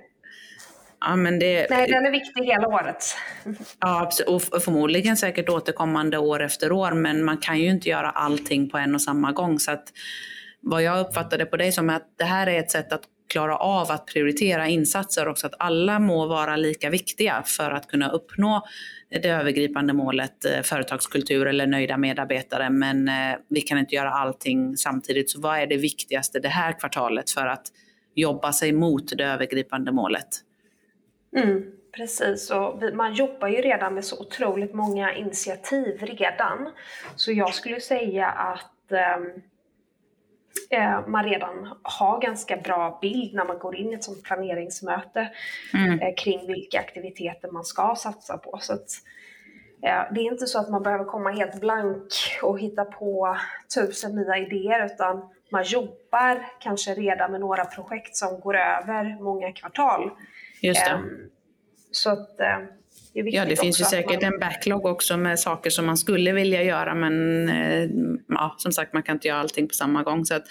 Ja, 1.01 1.16
men 1.16 1.39
det, 1.39 1.68
Nej, 1.70 1.88
den 1.88 2.06
är 2.06 2.12
viktig 2.12 2.44
hela 2.44 2.68
året. 2.68 3.16
Ja, 3.80 4.12
och 4.28 4.42
förmodligen 4.42 5.18
säkert 5.18 5.50
återkommande 5.50 6.18
år 6.18 6.42
efter 6.44 6.72
år, 6.72 6.92
men 6.92 7.25
man 7.25 7.38
kan 7.38 7.60
ju 7.60 7.70
inte 7.70 7.89
göra 7.89 8.10
allting 8.10 8.70
på 8.70 8.78
en 8.78 8.96
och 8.96 9.01
samma 9.01 9.32
gång. 9.32 9.60
Så 9.60 9.72
att 9.72 9.94
vad 10.62 10.84
jag 10.84 11.00
uppfattade 11.00 11.46
på 11.46 11.58
dig 11.58 11.72
som 11.72 11.89
är 11.89 11.96
att 11.96 12.13
det 12.18 12.24
här 12.24 12.48
är 12.48 12.60
ett 12.60 12.72
sätt 12.72 12.94
att 12.94 13.04
klara 13.30 13.58
av 13.58 13.92
att 13.92 14.06
prioritera 14.06 14.68
insatser 14.68 15.28
också, 15.28 15.48
att 15.48 15.56
alla 15.60 16.00
må 16.00 16.28
vara 16.28 16.56
lika 16.56 16.89
viktiga 16.89 17.44
för 17.46 17.72
att 17.72 17.88
kunna 17.88 18.12
uppnå 18.12 18.68
det 19.10 19.30
övergripande 19.30 19.94
målet 19.94 20.46
eh, 20.46 20.62
företagskultur 20.62 21.48
eller 21.48 21.68
nöjda 21.68 21.98
medarbetare. 21.98 22.70
Men 22.70 23.08
eh, 23.08 23.38
vi 23.48 23.62
kan 23.62 23.78
inte 23.78 23.96
göra 23.96 24.12
allting 24.12 24.78
samtidigt. 24.78 25.30
Så 25.30 25.42
vad 25.42 25.60
är 25.60 25.68
det 25.68 25.78
viktigaste 25.78 26.39
det 26.39 26.48
här 26.48 26.80
kvartalet 26.80 27.32
för 27.32 27.48
att 27.48 27.68
jobba 28.16 28.54
sig 28.54 28.72
mot 28.72 29.18
det 29.18 29.24
övergripande 29.24 29.92
målet? 29.92 30.28
Mm, 31.38 31.72
precis, 31.96 32.51
och 32.51 32.84
man 32.94 33.13
jobbar 33.13 33.48
ju 33.48 33.58
redan 33.62 33.94
med 33.94 34.06
så 34.06 34.22
otroligt 34.22 34.74
många 34.74 35.13
initiativ 35.13 35.98
redan. 36.01 36.70
Så 37.16 37.32
jag 37.32 37.54
skulle 37.54 37.80
säga 37.80 38.28
att 38.28 38.92
um 39.18 39.42
eh, 40.70 41.08
man 41.08 41.24
redan 41.24 41.77
har 41.82 42.22
ganska 42.22 42.58
bra 42.58 43.00
bild 43.01 43.34
när 43.34 43.46
man 43.46 43.60
går 43.60 43.75
in 43.75 43.91
i 43.91 43.96
ett 43.96 44.03
sånt 44.03 44.24
planeringsmöte 44.24 45.29
mm. 45.74 46.00
eh, 46.00 46.15
kring 46.18 46.48
vilka 46.48 46.79
aktiviteter 46.79 47.51
man 47.51 47.63
ska 47.63 47.96
satsa 47.98 48.38
på. 48.38 48.58
Så 48.62 48.74
att, 48.74 48.88
eh, 49.84 50.13
det 50.13 50.20
är 50.20 50.32
inte 50.32 50.48
så 50.48 50.60
att 50.60 50.70
man 50.70 50.84
behöver 50.84 51.06
komma 51.06 51.32
helt 51.32 51.62
blank 51.62 52.13
och 52.44 52.60
hitta 52.60 52.86
på 52.86 53.38
tusen 53.75 54.15
nya 54.15 54.38
idéer 54.38 54.86
utan 54.86 55.29
man 55.51 55.63
jobbar 55.63 56.46
kanske 56.60 56.94
redan 56.94 57.32
med 57.32 57.39
några 57.41 57.65
projekt 57.65 58.15
som 58.15 58.39
går 58.39 58.58
över 58.58 59.24
många 59.24 59.51
kvartal. 59.51 60.12
Just 60.62 60.86
det. 60.86 60.91
Ehm, 60.91 61.29
så 61.91 62.10
att 62.10 62.39
eh, 62.39 62.58
det 63.13 63.29
ja, 63.29 63.46
det 63.46 63.55
finns 63.55 63.81
ju 63.81 63.86
säkert 63.86 64.24
en 64.24 64.39
backlog 64.39 64.86
också 64.86 65.17
med 65.17 65.39
saker 65.39 65.69
som 65.69 65.86
man 65.86 65.98
skulle 65.98 66.31
vilja 66.31 66.63
göra 66.63 66.96
men 66.96 67.50
eh, 67.50 67.89
ja, 68.27 68.55
som 68.58 68.72
sagt 68.72 68.93
man 68.93 69.03
kan 69.03 69.15
inte 69.15 69.27
göra 69.27 69.39
allting 69.39 69.67
på 69.67 69.74
samma 69.74 70.03
gång. 70.03 70.25
Så 70.25 70.36
att, 70.36 70.43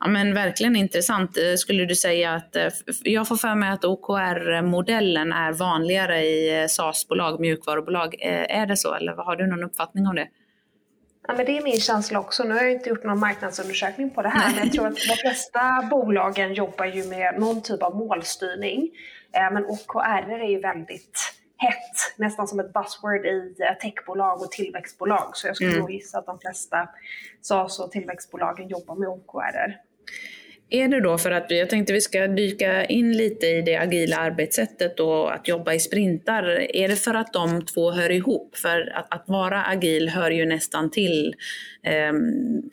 ja, 0.00 0.08
men 0.08 0.34
verkligen 0.34 0.76
intressant. 0.76 1.36
Eh, 1.36 1.54
skulle 1.56 1.84
du 1.84 1.94
säga 1.94 2.34
att, 2.34 2.56
eh, 2.56 2.68
jag 3.02 3.28
får 3.28 3.36
för 3.36 3.54
mig 3.54 3.70
att 3.70 3.84
OKR-modellen 3.84 5.32
är 5.32 5.52
vanligare 5.52 6.20
i 6.24 6.66
SaaS-bolag, 6.68 7.40
mjukvarubolag. 7.40 8.14
Är 8.48 8.66
det 8.66 8.76
så 8.76 8.94
eller 8.94 9.12
har 9.12 9.36
du 9.36 9.46
någon 9.46 9.64
uppfattning 9.64 10.06
om 10.06 10.14
det? 10.14 10.28
Ja, 11.28 11.34
men 11.36 11.46
det 11.46 11.58
är 11.58 11.62
min 11.62 11.80
känsla 11.80 12.20
också. 12.20 12.44
Nu 12.44 12.54
har 12.54 12.62
jag 12.62 12.72
inte 12.72 12.88
gjort 12.88 13.04
någon 13.04 13.18
marknadsundersökning 13.18 14.10
på 14.10 14.22
det 14.22 14.28
här, 14.28 14.50
men 14.54 14.64
jag 14.64 14.72
tror 14.72 14.86
att 14.86 14.96
de 14.96 15.16
flesta 15.16 15.88
bolagen 15.90 16.54
jobbar 16.54 16.84
ju 16.84 17.04
med 17.04 17.40
någon 17.40 17.62
typ 17.62 17.82
av 17.82 17.96
målstyrning. 17.96 18.90
Men 19.52 19.64
OKR 19.64 20.32
är 20.32 20.50
ju 20.50 20.60
väldigt 20.60 21.37
hett, 21.58 22.14
nästan 22.16 22.48
som 22.48 22.60
ett 22.60 22.72
buzzword 22.72 23.26
i 23.26 23.54
eh, 23.58 23.78
techbolag 23.78 24.42
och 24.42 24.50
tillväxtbolag. 24.50 25.36
Så 25.36 25.46
jag 25.46 25.56
skulle 25.56 25.70
mm. 25.70 25.80
nog 25.80 25.90
gissa 25.90 26.18
att 26.18 26.26
de 26.26 26.38
flesta 26.38 26.88
SaaS 27.40 27.80
och 27.80 27.90
tillväxtbolagen 27.90 28.68
jobbar 28.68 28.94
med 28.94 29.08
OKR. 29.08 29.87
Är 30.70 30.88
det 30.88 31.00
då 31.00 31.18
för 31.18 31.30
att, 31.30 31.50
jag 31.50 31.70
tänkte 31.70 31.92
vi 31.92 32.00
ska 32.00 32.26
dyka 32.26 32.84
in 32.84 33.12
lite 33.12 33.46
i 33.46 33.62
det 33.62 33.76
agila 33.76 34.16
arbetssättet 34.16 35.00
och 35.00 35.34
att 35.34 35.48
jobba 35.48 35.74
i 35.74 35.80
sprintar. 35.80 36.44
Är 36.76 36.88
det 36.88 36.96
för 36.96 37.14
att 37.14 37.32
de 37.32 37.66
två 37.66 37.90
hör 37.90 38.10
ihop? 38.10 38.56
För 38.56 38.92
att, 38.94 39.14
att 39.14 39.24
vara 39.26 39.64
agil 39.64 40.08
hör 40.08 40.30
ju 40.30 40.46
nästan 40.46 40.90
till 40.90 41.34
eh, 41.82 42.12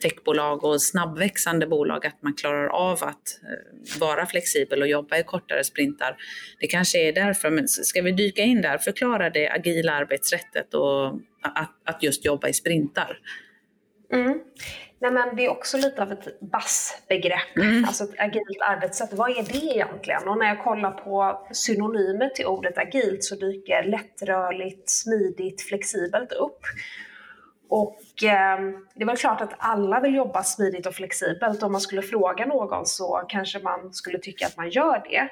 techbolag 0.02 0.64
och 0.64 0.82
snabbväxande 0.82 1.66
bolag, 1.66 2.06
att 2.06 2.22
man 2.22 2.34
klarar 2.34 2.66
av 2.66 2.92
att 2.92 3.40
eh, 3.42 4.00
vara 4.00 4.26
flexibel 4.26 4.82
och 4.82 4.88
jobba 4.88 5.18
i 5.18 5.22
kortare 5.22 5.64
sprintar. 5.64 6.16
Det 6.60 6.66
kanske 6.66 7.08
är 7.08 7.12
därför, 7.12 7.50
men 7.50 7.68
ska 7.68 8.02
vi 8.02 8.12
dyka 8.12 8.42
in 8.42 8.62
där? 8.62 8.78
Förklara 8.78 9.30
det 9.30 9.48
agila 9.48 9.92
arbetssättet 9.92 10.74
och 10.74 11.06
att, 11.42 11.72
att 11.84 12.02
just 12.02 12.24
jobba 12.24 12.48
i 12.48 12.52
sprintar. 12.52 13.18
Mm. 14.12 14.40
Nej, 14.98 15.10
men 15.10 15.36
det 15.36 15.44
är 15.44 15.48
också 15.48 15.76
lite 15.76 16.02
av 16.02 16.12
ett 16.12 16.40
BAS-begrepp, 16.40 17.56
mm. 17.56 17.84
alltså 17.84 18.04
ett 18.04 18.18
agilt 18.18 18.60
arbetssätt. 18.68 19.12
Vad 19.12 19.30
är 19.30 19.42
det 19.42 19.74
egentligen? 19.74 20.28
Och 20.28 20.38
när 20.38 20.46
jag 20.46 20.64
kollar 20.64 20.90
på 20.90 21.46
synonymer 21.52 22.28
till 22.28 22.46
ordet 22.46 22.78
agilt 22.78 23.24
så 23.24 23.34
dyker 23.34 23.82
lättrörligt, 23.82 24.90
smidigt, 24.90 25.62
flexibelt 25.62 26.32
upp. 26.32 26.60
Och 27.68 28.24
eh, 28.24 28.58
det 28.94 29.02
är 29.02 29.06
väl 29.06 29.16
klart 29.16 29.40
att 29.40 29.54
alla 29.58 30.00
vill 30.00 30.14
jobba 30.14 30.42
smidigt 30.42 30.86
och 30.86 30.94
flexibelt. 30.94 31.62
Om 31.62 31.72
man 31.72 31.80
skulle 31.80 32.02
fråga 32.02 32.46
någon 32.46 32.86
så 32.86 33.24
kanske 33.28 33.58
man 33.58 33.92
skulle 33.92 34.18
tycka 34.18 34.46
att 34.46 34.56
man 34.56 34.70
gör 34.70 35.02
det. 35.10 35.28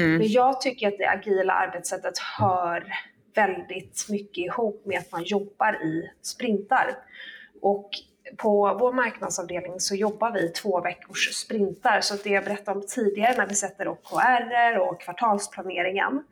Mm. 0.00 0.18
Men 0.18 0.28
jag 0.28 0.60
tycker 0.60 0.88
att 0.88 0.98
det 0.98 1.08
agila 1.08 1.52
arbetssättet 1.52 2.18
hör 2.38 2.92
väldigt 3.34 4.06
mycket 4.08 4.38
ihop 4.38 4.86
med 4.86 4.98
att 4.98 5.12
man 5.12 5.22
jobbar 5.22 5.84
i 5.84 6.10
sprintar. 6.22 6.96
Och 7.62 7.90
på 8.36 8.76
vår 8.80 8.92
marknadsavdelning 8.92 9.80
så 9.80 9.94
jobbar 9.94 10.32
vi 10.32 10.48
två 10.48 10.80
veckors 10.80 11.34
sprintar. 11.34 12.00
Så 12.00 12.14
det 12.24 12.30
jag 12.30 12.44
berättade 12.44 12.78
om 12.78 12.86
tidigare 12.86 13.36
när 13.36 13.46
vi 13.46 13.54
sätter 13.54 13.88
OKR 13.88 14.78
och 14.78 15.00
kvartalsplaneringen. 15.00 16.24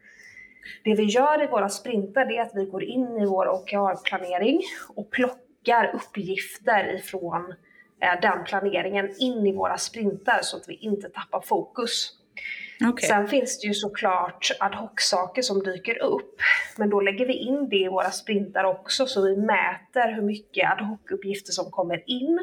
Det 0.85 0.95
vi 0.95 1.02
gör 1.02 1.43
i 1.43 1.47
våra 1.47 1.69
sprintar 1.69 2.33
är 2.33 2.43
att 2.43 2.52
vi 2.55 2.64
går 2.64 2.83
in 2.83 3.19
i 3.23 3.26
vår 3.26 3.49
OKR-planering 3.49 4.61
och 4.88 5.11
plockar 5.11 5.90
uppgifter 5.95 6.95
ifrån 6.95 7.55
eh, 8.02 8.21
den 8.23 8.45
planeringen 8.45 9.14
in 9.19 9.47
i 9.47 9.52
våra 9.52 9.78
sprintar 9.78 10.38
så 10.43 10.57
att 10.57 10.69
vi 10.69 10.75
inte 10.75 11.09
tappar 11.09 11.40
fokus. 11.40 12.14
Okay. 12.87 13.08
Sen 13.08 13.28
finns 13.28 13.61
det 13.61 13.66
ju 13.66 13.75
såklart 13.75 14.50
ad 14.61 14.75
hoc-saker 14.75 15.42
som 15.42 15.62
dyker 15.62 16.02
upp, 16.02 16.40
men 16.76 16.90
då 16.90 17.00
lägger 17.00 17.26
vi 17.26 17.32
in 17.32 17.68
det 17.68 17.76
i 17.76 17.88
våra 17.88 18.11
sprintar 18.11 18.64
också, 18.64 19.06
så 19.06 19.23
vi 19.23 19.37
mäter 19.37 20.12
hur 20.12 20.23
mycket 20.23 20.70
ad 20.70 20.85
hoc-uppgifter 20.85 21.52
som 21.52 21.70
kommer 21.70 22.11
in 22.11 22.38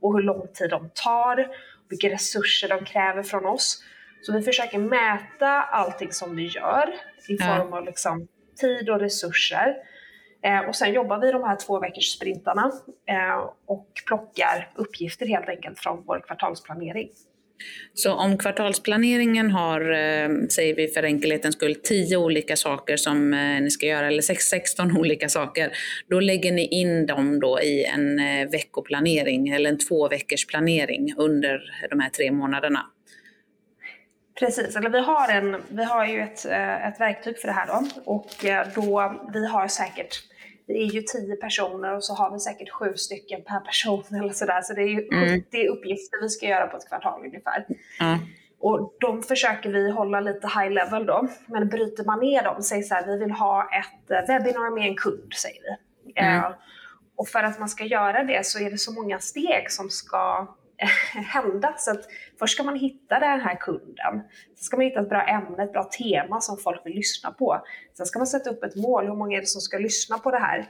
och 0.00 0.14
hur 0.14 0.22
lång 0.22 0.48
tid 0.54 0.70
de 0.70 0.90
tar, 0.94 1.48
vilka 1.88 2.08
resurser 2.08 2.68
de 2.68 2.84
kräver 2.84 3.22
från 3.22 3.46
oss. 3.46 3.82
Så 4.22 4.32
vi 4.32 4.42
försöker 4.42 4.78
mäta 4.78 5.62
allting 5.62 6.12
som 6.12 6.36
vi 6.36 6.46
gör 6.46 6.94
i 7.28 7.38
form 7.38 7.72
av 7.72 7.84
liksom 7.84 8.28
tid 8.60 8.90
och 8.90 9.00
resurser. 9.00 9.76
Eh, 10.42 10.60
och 10.60 10.76
sen 10.76 10.92
jobbar 10.92 11.18
vi 11.18 11.32
de 11.32 11.44
här 11.44 11.56
två 11.56 11.80
veckors 11.80 12.04
sprintarna 12.04 12.72
eh, 13.06 13.50
och 13.66 13.86
plockar 14.06 14.72
uppgifter 14.74 15.26
helt 15.26 15.48
enkelt 15.48 15.78
från 15.78 16.04
vår 16.06 16.20
kvartalsplanering. 16.26 17.10
Så 17.94 18.14
om 18.14 18.38
kvartalsplaneringen 18.38 19.50
har, 19.50 19.80
eh, 19.80 20.28
säger 20.50 20.74
vi 20.74 20.88
för 20.88 21.02
enkelhetens 21.02 21.54
skull, 21.54 21.74
10 21.74 22.16
olika 22.16 22.56
saker 22.56 22.96
som 22.96 23.34
eh, 23.34 23.60
ni 23.60 23.70
ska 23.70 23.86
göra, 23.86 24.06
eller 24.06 24.22
16 24.22 24.96
olika 24.98 25.28
saker, 25.28 25.72
då 26.10 26.20
lägger 26.20 26.52
ni 26.52 26.66
in 26.66 27.06
dem 27.06 27.40
då 27.40 27.60
i 27.60 27.84
en 27.84 28.18
eh, 28.18 28.50
veckoplanering 28.50 29.48
eller 29.48 29.70
en 29.70 29.78
två 29.78 30.08
veckors 30.08 30.46
planering 30.46 31.14
under 31.16 31.60
de 31.90 32.00
här 32.00 32.10
tre 32.10 32.32
månaderna. 32.32 32.86
Precis, 34.38 34.76
eller 34.76 34.90
vi 34.90 35.00
har, 35.00 35.28
en, 35.28 35.62
vi 35.68 35.84
har 35.84 36.06
ju 36.06 36.20
ett, 36.20 36.44
ett 36.94 37.00
verktyg 37.00 37.38
för 37.38 37.48
det 37.48 37.54
här 37.54 37.66
då 37.66 37.88
och 38.04 38.30
då, 38.74 39.14
vi 39.32 39.46
har 39.46 39.68
säkert 39.68 40.22
vi 40.68 40.82
är 40.82 40.92
ju 40.92 41.02
tio 41.02 41.36
personer 41.36 41.96
och 41.96 42.04
så 42.04 42.14
har 42.14 42.32
vi 42.32 42.38
säkert 42.38 42.70
sju 42.70 42.94
stycken 42.94 43.42
per 43.42 43.60
person 43.60 44.04
eller 44.20 44.32
sådär. 44.32 44.62
Så 44.62 44.74
det 44.74 44.82
är 44.82 44.88
ju 44.88 45.08
mm. 45.12 45.42
70 45.42 45.66
uppgifter 45.68 46.22
vi 46.22 46.28
ska 46.28 46.46
göra 46.46 46.66
på 46.66 46.76
ett 46.76 46.88
kvartal 46.88 47.20
ungefär. 47.24 47.66
Mm. 48.00 48.18
Och 48.60 48.96
de 49.00 49.22
försöker 49.22 49.70
vi 49.70 49.90
hålla 49.90 50.20
lite 50.20 50.46
high 50.46 50.70
level 50.70 51.06
då. 51.06 51.28
Men 51.46 51.68
bryter 51.68 52.04
man 52.04 52.20
ner 52.20 52.42
dem, 52.42 52.62
säg 52.62 52.82
så 52.82 52.94
här, 52.94 53.06
vi 53.06 53.18
vill 53.18 53.30
ha 53.30 53.62
ett 53.62 54.10
eh, 54.10 54.26
webbinar 54.28 54.74
med 54.74 54.88
en 54.88 54.96
kund, 54.96 55.32
säger 55.34 55.62
vi. 55.62 55.76
Mm. 56.20 56.44
Uh, 56.44 56.50
och 57.16 57.28
för 57.28 57.42
att 57.42 57.58
man 57.58 57.68
ska 57.68 57.84
göra 57.84 58.24
det 58.24 58.46
så 58.46 58.58
är 58.58 58.70
det 58.70 58.78
så 58.78 58.92
många 58.92 59.18
steg 59.18 59.70
som 59.70 59.90
ska 59.90 60.54
hända. 61.14 61.74
Så 61.78 61.90
att 61.90 62.04
först 62.38 62.54
ska 62.54 62.62
man 62.62 62.76
hitta 62.76 63.18
den 63.20 63.40
här 63.40 63.54
kunden. 63.54 64.22
Sen 64.56 64.64
ska 64.64 64.76
man 64.76 64.86
hitta 64.86 65.00
ett 65.00 65.08
bra 65.08 65.22
ämne, 65.22 65.64
ett 65.64 65.72
bra 65.72 65.84
tema 65.84 66.40
som 66.40 66.58
folk 66.58 66.86
vill 66.86 66.94
lyssna 66.94 67.30
på. 67.30 67.62
Sen 67.96 68.06
ska 68.06 68.18
man 68.18 68.26
sätta 68.26 68.50
upp 68.50 68.64
ett 68.64 68.76
mål, 68.76 69.06
hur 69.06 69.14
många 69.14 69.36
är 69.36 69.40
det 69.40 69.46
som 69.46 69.60
ska 69.60 69.78
lyssna 69.78 70.18
på 70.18 70.30
det 70.30 70.38
här? 70.38 70.68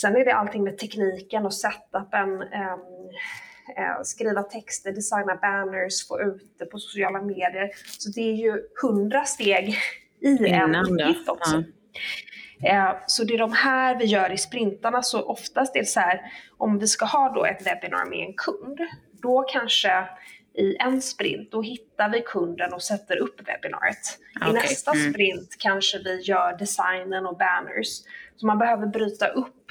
Sen 0.00 0.16
är 0.16 0.24
det 0.24 0.34
allting 0.34 0.64
med 0.64 0.78
tekniken 0.78 1.46
och 1.46 1.54
setupen, 1.54 2.28
um, 2.28 2.40
uh, 3.78 4.02
skriva 4.02 4.42
texter, 4.42 4.92
designa 4.92 5.36
banners, 5.36 6.08
få 6.08 6.20
ut 6.20 6.58
det 6.58 6.66
på 6.66 6.78
sociala 6.78 7.22
medier. 7.22 7.70
Så 7.98 8.10
det 8.10 8.20
är 8.20 8.34
ju 8.34 8.62
hundra 8.82 9.24
steg 9.24 9.68
i 10.20 10.48
en 10.48 10.74
uppgift 10.74 11.28
också. 11.28 11.56
Ja. 11.56 11.62
Eh, 12.62 12.96
så 13.06 13.24
det 13.24 13.34
är 13.34 13.38
de 13.38 13.52
här 13.52 13.98
vi 13.98 14.04
gör 14.04 14.32
i 14.32 14.38
sprintarna. 14.38 15.02
Så 15.02 15.22
oftast 15.22 15.76
är 15.76 15.80
det 15.80 15.86
så 15.86 16.00
här, 16.00 16.20
om 16.58 16.78
vi 16.78 16.86
ska 16.86 17.04
ha 17.04 17.32
då 17.34 17.44
ett 17.44 17.66
webbinar 17.66 18.04
med 18.04 18.28
en 18.28 18.34
kund, 18.34 18.80
då 19.22 19.42
kanske 19.42 20.08
i 20.54 20.76
en 20.76 21.02
sprint, 21.02 21.50
då 21.50 21.62
hittar 21.62 22.08
vi 22.08 22.20
kunden 22.20 22.72
och 22.72 22.82
sätter 22.82 23.16
upp 23.16 23.40
webbinariet. 23.48 24.18
Okay. 24.36 24.50
I 24.50 24.52
nästa 24.52 24.92
mm. 24.92 25.12
sprint 25.12 25.56
kanske 25.58 25.98
vi 25.98 26.20
gör 26.20 26.58
designen 26.58 27.26
och 27.26 27.38
banners. 27.38 27.88
Så 28.36 28.46
man 28.46 28.58
behöver 28.58 28.86
bryta 28.86 29.28
upp 29.28 29.66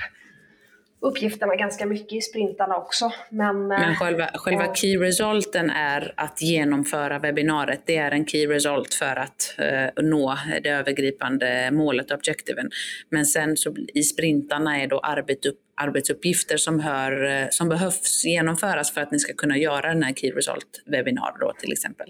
uppgifterna 1.02 1.56
ganska 1.56 1.86
mycket 1.86 2.14
i 2.14 2.22
sprintarna 2.22 2.76
också. 2.76 3.12
Men, 3.30 3.68
Men 3.68 3.92
eh, 3.92 3.96
själva, 3.96 4.30
själva 4.34 4.66
ja. 4.66 4.76
key 4.76 4.98
resulten 4.98 5.70
är 5.70 6.14
att 6.18 6.42
genomföra 6.42 7.20
webbinariet. 7.20 7.82
Det 7.86 7.98
är 7.98 8.12
en 8.12 8.26
key 8.26 8.48
result 8.48 8.94
för 8.94 9.16
att 9.16 9.56
uh, 9.60 10.04
nå 10.04 10.38
det 10.64 10.70
övergripande 10.70 11.70
målet, 11.72 12.12
objektiven. 12.12 12.70
Men 13.10 13.26
sen 13.26 13.58
så 13.58 13.76
i 13.94 14.04
sprintarna 14.04 14.82
är 14.82 14.88
då 14.88 15.00
arbetsupp, 15.00 15.56
arbetsuppgifter 15.76 16.58
som, 16.58 16.80
hör, 16.80 17.24
uh, 17.24 17.48
som 17.52 17.70
behövs 17.70 18.26
genomföras 18.26 18.94
för 18.94 19.02
att 19.02 19.12
ni 19.12 19.20
ska 19.20 19.34
kunna 19.34 19.58
göra 19.58 19.94
den 19.94 20.04
här 20.04 20.14
key 20.14 20.32
result 20.32 20.84
webbinar 20.86 21.40
då 21.40 21.54
till 21.60 21.72
exempel. 21.72 22.10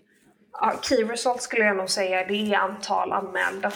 Ja, 0.53 0.79
key 0.81 1.03
result 1.03 1.41
skulle 1.41 1.65
jag 1.65 1.77
nog 1.77 1.89
säga, 1.89 2.25
det 2.27 2.53
är 2.53 2.58
antal 2.58 3.12
anmälda. 3.12 3.72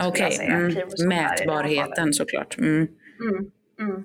Okej, 0.00 0.34
okay. 0.34 0.46
mm. 0.46 1.08
mätbarheten 1.08 2.12
såklart. 2.12 2.58
Mm. 2.58 2.88
Mm. 3.80 4.04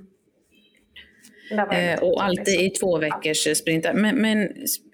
Eh, 1.52 2.04
och 2.04 2.24
alltid 2.24 2.62
i 2.62 2.70
två 2.70 2.98
veckors 2.98 3.58
sprintar. 3.58 3.94
Men, 3.94 4.16
men 4.16 4.38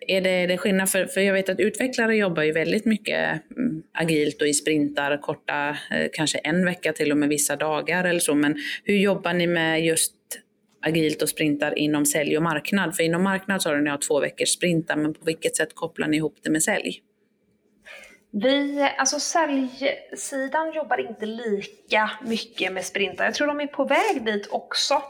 är, 0.07 0.21
det, 0.21 0.29
är 0.29 0.47
det 0.47 0.57
skillnad? 0.57 0.89
För, 0.89 1.05
för 1.05 1.21
jag 1.21 1.33
vet 1.33 1.49
att 1.49 1.59
utvecklare 1.59 2.15
jobbar 2.15 2.43
ju 2.43 2.51
väldigt 2.51 2.85
mycket 2.85 3.41
mm, 3.57 3.83
agilt 3.93 4.41
och 4.41 4.47
i 4.47 4.53
sprintar, 4.53 5.17
korta, 5.17 5.69
eh, 5.69 6.07
kanske 6.13 6.37
en 6.37 6.65
vecka 6.65 6.93
till 6.93 7.11
och 7.11 7.17
med 7.17 7.29
vissa 7.29 7.55
dagar 7.55 8.03
eller 8.03 8.19
så. 8.19 8.35
Men 8.35 8.55
hur 8.83 8.97
jobbar 8.97 9.33
ni 9.33 9.47
med 9.47 9.85
just 9.85 10.13
agilt 10.81 11.21
och 11.21 11.29
sprintar 11.29 11.79
inom 11.79 12.05
sälj 12.05 12.37
och 12.37 12.43
marknad? 12.43 12.95
För 12.95 13.03
inom 13.03 13.23
marknad 13.23 13.61
så 13.61 13.69
har 13.69 13.77
ni 13.77 13.97
två 14.07 14.19
veckors 14.19 14.49
sprintar, 14.49 14.95
men 14.95 15.13
på 15.13 15.25
vilket 15.25 15.55
sätt 15.55 15.75
kopplar 15.75 16.07
ni 16.07 16.17
ihop 16.17 16.35
det 16.43 16.49
med 16.49 16.63
sälj? 16.63 17.01
Vi, 18.35 18.89
alltså 18.97 19.19
säljsidan 19.19 20.73
jobbar 20.73 21.09
inte 21.09 21.25
lika 21.25 22.11
mycket 22.25 22.73
med 22.73 22.85
sprintar. 22.85 23.25
Jag 23.25 23.33
tror 23.33 23.47
de 23.47 23.59
är 23.59 23.67
på 23.67 23.85
väg 23.85 24.25
dit 24.25 24.47
också. 24.51 25.01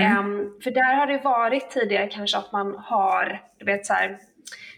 Mm. 0.00 0.18
Um, 0.18 0.60
för 0.64 0.70
där 0.70 0.94
har 0.94 1.06
det 1.06 1.18
varit 1.24 1.70
tidigare 1.70 2.08
kanske 2.08 2.38
att 2.38 2.52
man 2.52 2.74
har, 2.78 3.42
du 3.58 3.64
vet 3.64 3.86
så 3.86 3.92
här, 3.92 4.18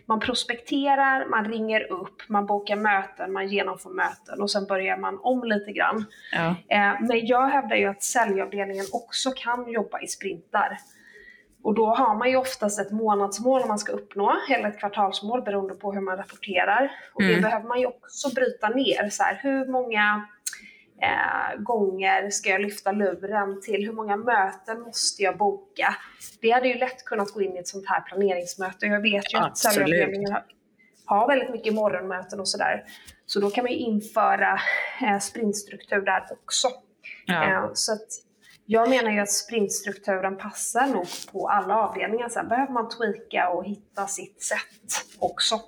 man 0.07 0.21
prospekterar, 0.21 1.27
man 1.27 1.45
ringer 1.45 1.93
upp, 1.93 2.23
man 2.29 2.47
bokar 2.47 2.77
möten, 2.77 3.33
man 3.33 3.49
genomför 3.49 3.91
möten 3.91 4.43
och 4.43 4.51
sen 4.51 4.67
börjar 4.67 4.97
man 4.97 5.19
om 5.23 5.45
lite 5.45 5.73
grann. 5.73 6.05
Ja. 6.33 6.49
Uh, 6.49 7.07
men 7.09 7.27
jag 7.27 7.49
hävdar 7.49 7.77
ju 7.77 7.87
att 7.87 8.03
säljavdelningen 8.03 8.87
också 8.93 9.31
kan 9.31 9.71
jobba 9.71 10.01
i 10.01 10.07
sprintar. 10.07 10.79
Och 11.63 11.75
då 11.75 11.87
har 11.87 12.15
man 12.15 12.31
ju 12.31 12.37
oftast 12.37 12.81
ett 12.81 12.93
månadsmål 12.93 13.67
man 13.69 13.79
ska 13.79 13.93
uppnå, 13.93 14.37
eller 14.51 14.69
ett 14.69 14.79
kvartalsmål 14.79 15.43
beroende 15.43 15.75
på 15.75 15.93
hur 15.93 16.01
man 16.01 16.17
rapporterar. 16.17 16.93
Och 17.15 17.23
mm. 17.23 17.35
det 17.35 17.41
behöver 17.41 17.69
man 17.69 17.81
ju 17.81 17.87
också 17.87 18.35
bryta 18.35 18.69
ner. 18.69 19.09
Så 19.11 19.23
här, 19.23 19.41
hur 19.43 19.67
många 19.67 20.27
eh, 21.03 21.63
gånger 21.63 22.31
ska 22.31 22.51
jag 22.51 22.61
lyfta 22.61 22.93
luren 22.93 23.61
till? 23.61 23.87
Hur 23.87 23.93
många 23.93 24.17
möten 24.17 24.81
måste 24.81 25.23
jag 25.23 25.39
boka? 25.39 25.97
Det 26.41 26.51
hade 26.51 26.69
ju 26.69 26.75
lätt 26.75 27.05
kunnat 27.05 27.33
gå 27.33 27.43
in 27.43 27.57
i 27.57 27.59
ett 27.59 27.69
sånt 27.69 27.89
här 27.89 28.01
planeringsmöte. 28.01 28.87
Jag 28.87 29.03
vet 29.03 29.35
ju 29.35 29.39
att 29.39 29.59
säljavdelningen 29.59 30.37
har 31.05 31.29
väldigt 31.29 31.51
mycket 31.51 31.75
morgonmöten 31.75 32.41
och 32.41 32.49
sådär. 32.49 32.85
Så 33.27 33.41
då 33.41 33.51
kan 33.51 33.65
man 33.65 33.73
ju 33.73 33.79
införa 33.79 34.61
eh, 35.03 35.19
sprintstruktur 35.19 36.01
där 36.01 36.27
också. 36.31 36.69
Ja. 37.27 37.45
Eh, 37.45 37.71
så 37.75 37.93
att 37.93 38.09
jag 38.67 38.91
menar 38.91 39.11
ju 39.11 39.21
att 39.21 39.31
sprintstrukturen 39.31 40.37
passar 40.37 40.87
nog 40.87 41.07
på 41.33 41.49
alla 41.49 41.77
avdelningar. 41.77 42.29
Sen 42.29 42.49
behöver 42.49 42.73
man 42.73 42.89
tweaka 42.89 43.49
och 43.49 43.65
hitta 43.65 44.07
sitt 44.07 44.43
sätt 44.43 45.05
också. 45.19 45.61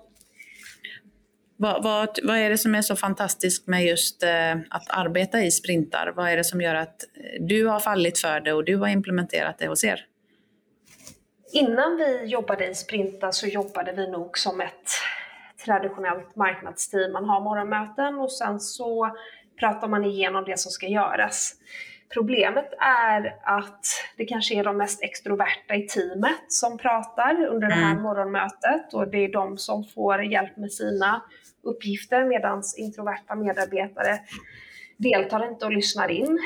Vad, 1.63 1.83
vad, 1.83 2.19
vad 2.23 2.37
är 2.37 2.51
det 2.51 2.59
som 2.59 2.75
är 2.75 2.83
så 2.83 2.97
fantastiskt 2.97 3.67
med 3.67 3.85
just 3.85 4.23
eh, 4.23 4.53
att 4.71 4.91
arbeta 4.91 5.43
i 5.43 5.51
sprintar? 5.51 6.13
Vad 6.17 6.29
är 6.29 6.37
det 6.37 6.45
som 6.45 6.61
gör 6.61 6.75
att 6.75 7.03
eh, 7.03 7.43
du 7.45 7.67
har 7.67 7.81
fallit 7.81 8.19
för 8.19 8.41
det 8.41 8.53
och 8.53 8.65
du 8.65 8.77
har 8.77 8.89
implementerat 8.89 9.59
det 9.59 9.69
hos 9.69 9.85
er? 9.85 10.07
Innan 11.53 11.97
vi 11.97 12.25
jobbade 12.25 12.67
i 12.67 12.75
sprintar 12.75 13.31
så 13.31 13.47
jobbade 13.47 13.93
vi 13.93 14.11
nog 14.11 14.39
som 14.39 14.61
ett 14.61 14.91
traditionellt 15.65 16.37
marknadsteam. 16.37 17.13
Man 17.13 17.25
har 17.25 17.41
morgonmöten 17.41 18.15
och 18.15 18.33
sen 18.33 18.61
så 18.61 19.17
pratar 19.61 19.89
man 19.89 20.05
igenom 20.05 20.45
det 20.45 20.59
som 20.59 20.71
ska 20.71 20.87
göras. 20.87 21.55
Problemet 22.15 22.73
är 22.79 23.37
att 23.43 23.87
det 24.17 24.25
kanske 24.25 24.55
är 24.55 24.65
de 24.65 24.77
mest 24.77 25.03
extroverta 25.03 25.75
i 25.75 25.87
teamet 25.87 26.45
som 26.49 26.79
pratar 26.79 27.47
under 27.47 27.69
det 27.69 27.75
här 27.75 27.91
mm. 27.91 28.03
morgonmötet 28.03 28.95
och 28.95 29.09
det 29.09 29.19
är 29.19 29.33
de 29.33 29.59
som 29.59 29.85
får 29.85 30.25
hjälp 30.25 30.57
med 30.57 30.73
sina 30.73 31.23
uppgifter 31.63 32.25
medan 32.25 32.63
introverta 32.79 33.35
medarbetare 33.35 34.19
deltar 34.97 35.51
inte 35.51 35.65
och 35.65 35.73
lyssnar 35.73 36.09
in. 36.11 36.39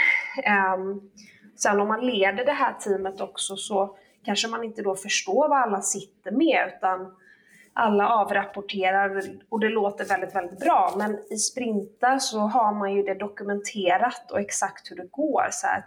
Um, 0.77 1.11
sen 1.57 1.81
om 1.81 1.89
man 1.89 2.07
leder 2.07 2.45
det 2.45 2.53
här 2.53 2.73
teamet 2.73 3.21
också 3.21 3.57
så 3.57 3.97
kanske 4.25 4.49
man 4.49 4.65
inte 4.65 4.83
då 4.83 4.97
förstår 4.97 5.49
vad 5.49 5.59
alla 5.59 5.81
sitter 5.81 6.31
med 6.31 6.73
utan 6.77 7.17
alla 7.79 8.09
avrapporterar 8.09 9.23
och 9.49 9.61
det 9.61 9.69
låter 9.69 10.05
väldigt, 10.05 10.35
väldigt 10.35 10.61
bra. 10.61 10.95
Men 10.99 11.19
i 11.31 11.37
sprintar 11.37 12.19
så 12.19 12.39
har 12.39 12.75
man 12.75 12.93
ju 12.93 13.03
det 13.03 13.15
dokumenterat 13.15 14.31
och 14.31 14.41
exakt 14.41 14.91
hur 14.91 14.97
det 14.97 15.09
går. 15.11 15.49
Så 15.51 15.67
att, 15.67 15.85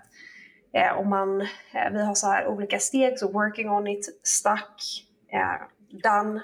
eh, 0.74 1.00
om 1.00 1.10
man, 1.10 1.42
eh, 1.42 1.92
vi 1.92 2.06
har 2.06 2.16
så 2.16 2.28
här 2.28 2.48
olika 2.48 2.80
steg, 2.80 3.20
så 3.20 3.32
working 3.32 3.70
on 3.70 3.88
it, 3.88 4.20
stuck, 4.24 5.06
eh, 5.32 5.62
done. 6.04 6.42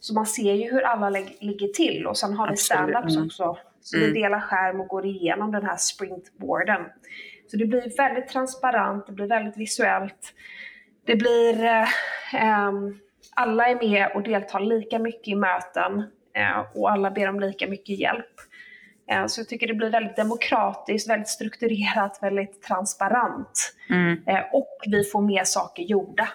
Så 0.00 0.14
man 0.14 0.26
ser 0.26 0.52
ju 0.52 0.70
hur 0.70 0.82
alla 0.82 1.10
ligger 1.40 1.68
till 1.68 2.06
och 2.06 2.16
sen 2.16 2.34
har 2.34 2.50
vi 2.50 2.56
standups 2.56 3.16
mm. 3.16 3.26
också. 3.26 3.58
Så 3.80 3.96
mm. 3.96 4.08
vi 4.08 4.20
delar 4.20 4.40
skärm 4.40 4.80
och 4.80 4.88
går 4.88 5.06
igenom 5.06 5.52
den 5.52 5.64
här 5.64 5.76
sprintboarden. 5.76 6.80
Så 7.50 7.56
det 7.56 7.66
blir 7.66 7.96
väldigt 7.96 8.28
transparent, 8.28 9.06
det 9.06 9.12
blir 9.12 9.26
väldigt 9.26 9.56
visuellt. 9.56 10.34
Det 11.04 11.16
blir 11.16 11.64
eh, 11.64 12.68
um, 12.68 13.00
alla 13.40 13.68
är 13.68 13.74
med 13.74 14.10
och 14.14 14.22
deltar 14.22 14.60
lika 14.60 14.98
mycket 14.98 15.28
i 15.28 15.34
möten 15.34 16.04
eh, 16.34 16.64
och 16.74 16.90
alla 16.90 17.10
ber 17.10 17.28
om 17.28 17.40
lika 17.40 17.66
mycket 17.66 17.98
hjälp. 17.98 18.34
Eh, 19.10 19.26
så 19.26 19.40
jag 19.40 19.48
tycker 19.48 19.66
det 19.66 19.74
blir 19.74 19.90
väldigt 19.90 20.16
demokratiskt, 20.16 21.10
väldigt 21.10 21.28
strukturerat, 21.28 22.18
väldigt 22.22 22.62
transparent. 22.62 23.74
Mm. 23.90 24.22
Eh, 24.26 24.42
och 24.52 24.78
vi 24.86 25.04
får 25.04 25.20
mer 25.20 25.44
saker 25.44 25.82
gjorda. 25.82 26.28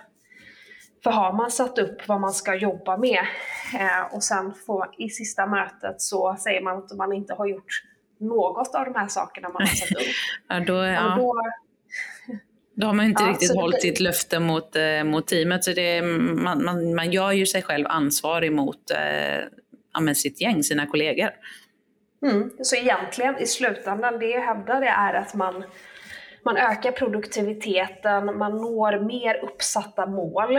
För 1.03 1.11
har 1.11 1.33
man 1.33 1.51
satt 1.51 1.77
upp 1.77 2.07
vad 2.07 2.21
man 2.21 2.33
ska 2.33 2.55
jobba 2.55 2.97
med 2.97 3.25
och 4.11 4.23
sen 4.23 4.53
får, 4.65 4.87
i 4.97 5.09
sista 5.09 5.45
mötet 5.45 6.01
så 6.01 6.35
säger 6.39 6.61
man 6.61 6.77
att 6.77 6.97
man 6.97 7.13
inte 7.13 7.33
har 7.33 7.47
gjort 7.47 7.83
något 8.19 8.75
av 8.75 8.85
de 8.85 8.95
här 8.95 9.07
sakerna 9.07 9.49
man 9.49 9.61
har 9.61 9.67
satt 9.67 9.91
upp. 9.91 10.07
ja, 10.47 10.59
då, 10.59 10.85
ja. 10.85 11.15
då, 11.17 11.41
då 12.75 12.87
har 12.87 12.93
man 12.93 13.05
inte 13.05 13.23
ja, 13.23 13.29
riktigt 13.29 13.55
hållit 13.55 13.81
sitt 13.81 13.99
löfte 13.99 14.39
mot, 14.39 14.75
eh, 14.75 15.03
mot 15.03 15.27
teamet. 15.27 15.63
Så 15.63 15.71
det, 15.71 16.01
man, 16.01 16.63
man, 16.63 16.95
man 16.95 17.11
gör 17.11 17.31
ju 17.31 17.45
sig 17.45 17.61
själv 17.61 17.85
ansvarig 17.89 18.51
mot 18.51 18.91
eh, 18.91 20.13
sitt 20.13 20.41
gäng, 20.41 20.63
sina 20.63 20.87
kollegor. 20.87 21.29
Mm. 22.21 22.51
Så 22.61 22.75
egentligen 22.75 23.37
i 23.37 23.47
slutändan, 23.47 24.19
det 24.19 24.29
jag 24.29 24.41
hävdar 24.41 24.81
det 24.81 24.87
är 24.87 25.13
att 25.13 25.33
man, 25.33 25.63
man 26.45 26.57
ökar 26.57 26.91
produktiviteten, 26.91 28.37
man 28.37 28.51
når 28.51 28.99
mer 28.99 29.43
uppsatta 29.43 30.05
mål 30.05 30.55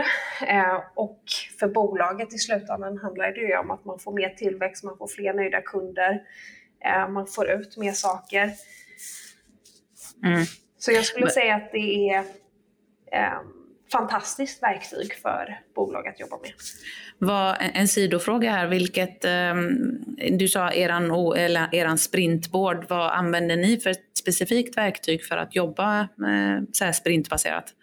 eh, 0.47 0.81
och 0.95 1.21
för 1.59 1.67
bolaget 1.67 2.33
i 2.33 2.37
slutändan 2.37 2.97
handlar 2.97 3.31
det 3.31 3.41
ju 3.41 3.57
om 3.57 3.71
att 3.71 3.85
man 3.85 3.99
får 3.99 4.11
mer 4.11 4.29
tillväxt, 4.29 4.83
man 4.83 4.97
får 4.97 5.07
fler 5.07 5.33
nöjda 5.33 5.61
kunder, 5.61 6.21
eh, 6.85 7.09
man 7.09 7.27
får 7.27 7.49
ut 7.49 7.77
mer 7.77 7.91
saker. 7.91 8.51
Mm. 10.23 10.45
Så 10.77 10.91
jag 10.91 11.05
skulle 11.05 11.29
säga 11.29 11.55
att 11.55 11.71
det 11.71 12.09
är 12.09 12.19
eh, 13.11 13.39
fantastiskt 13.91 14.63
verktyg 14.63 15.13
för 15.13 15.59
bolag 15.75 16.07
att 16.07 16.19
jobba 16.19 16.37
med. 16.37 16.51
Vad, 17.17 17.55
en 17.73 17.87
sidofråga 17.87 18.51
här, 18.51 18.67
vilket, 18.67 19.25
eh, 19.25 19.55
du 20.37 20.47
sa 20.47 20.71
eran, 20.71 21.11
eller 21.37 21.75
eran 21.75 21.97
sprintboard, 21.97 22.85
vad 22.89 23.11
använder 23.11 23.55
ni 23.55 23.77
för 23.79 23.89
ett 23.89 24.17
specifikt 24.19 24.77
verktyg 24.77 25.25
för 25.25 25.37
att 25.37 25.55
jobba 25.55 25.99
eh, 26.01 26.63
så 26.71 26.85
här 26.85 26.91
sprintbaserat? 26.91 27.73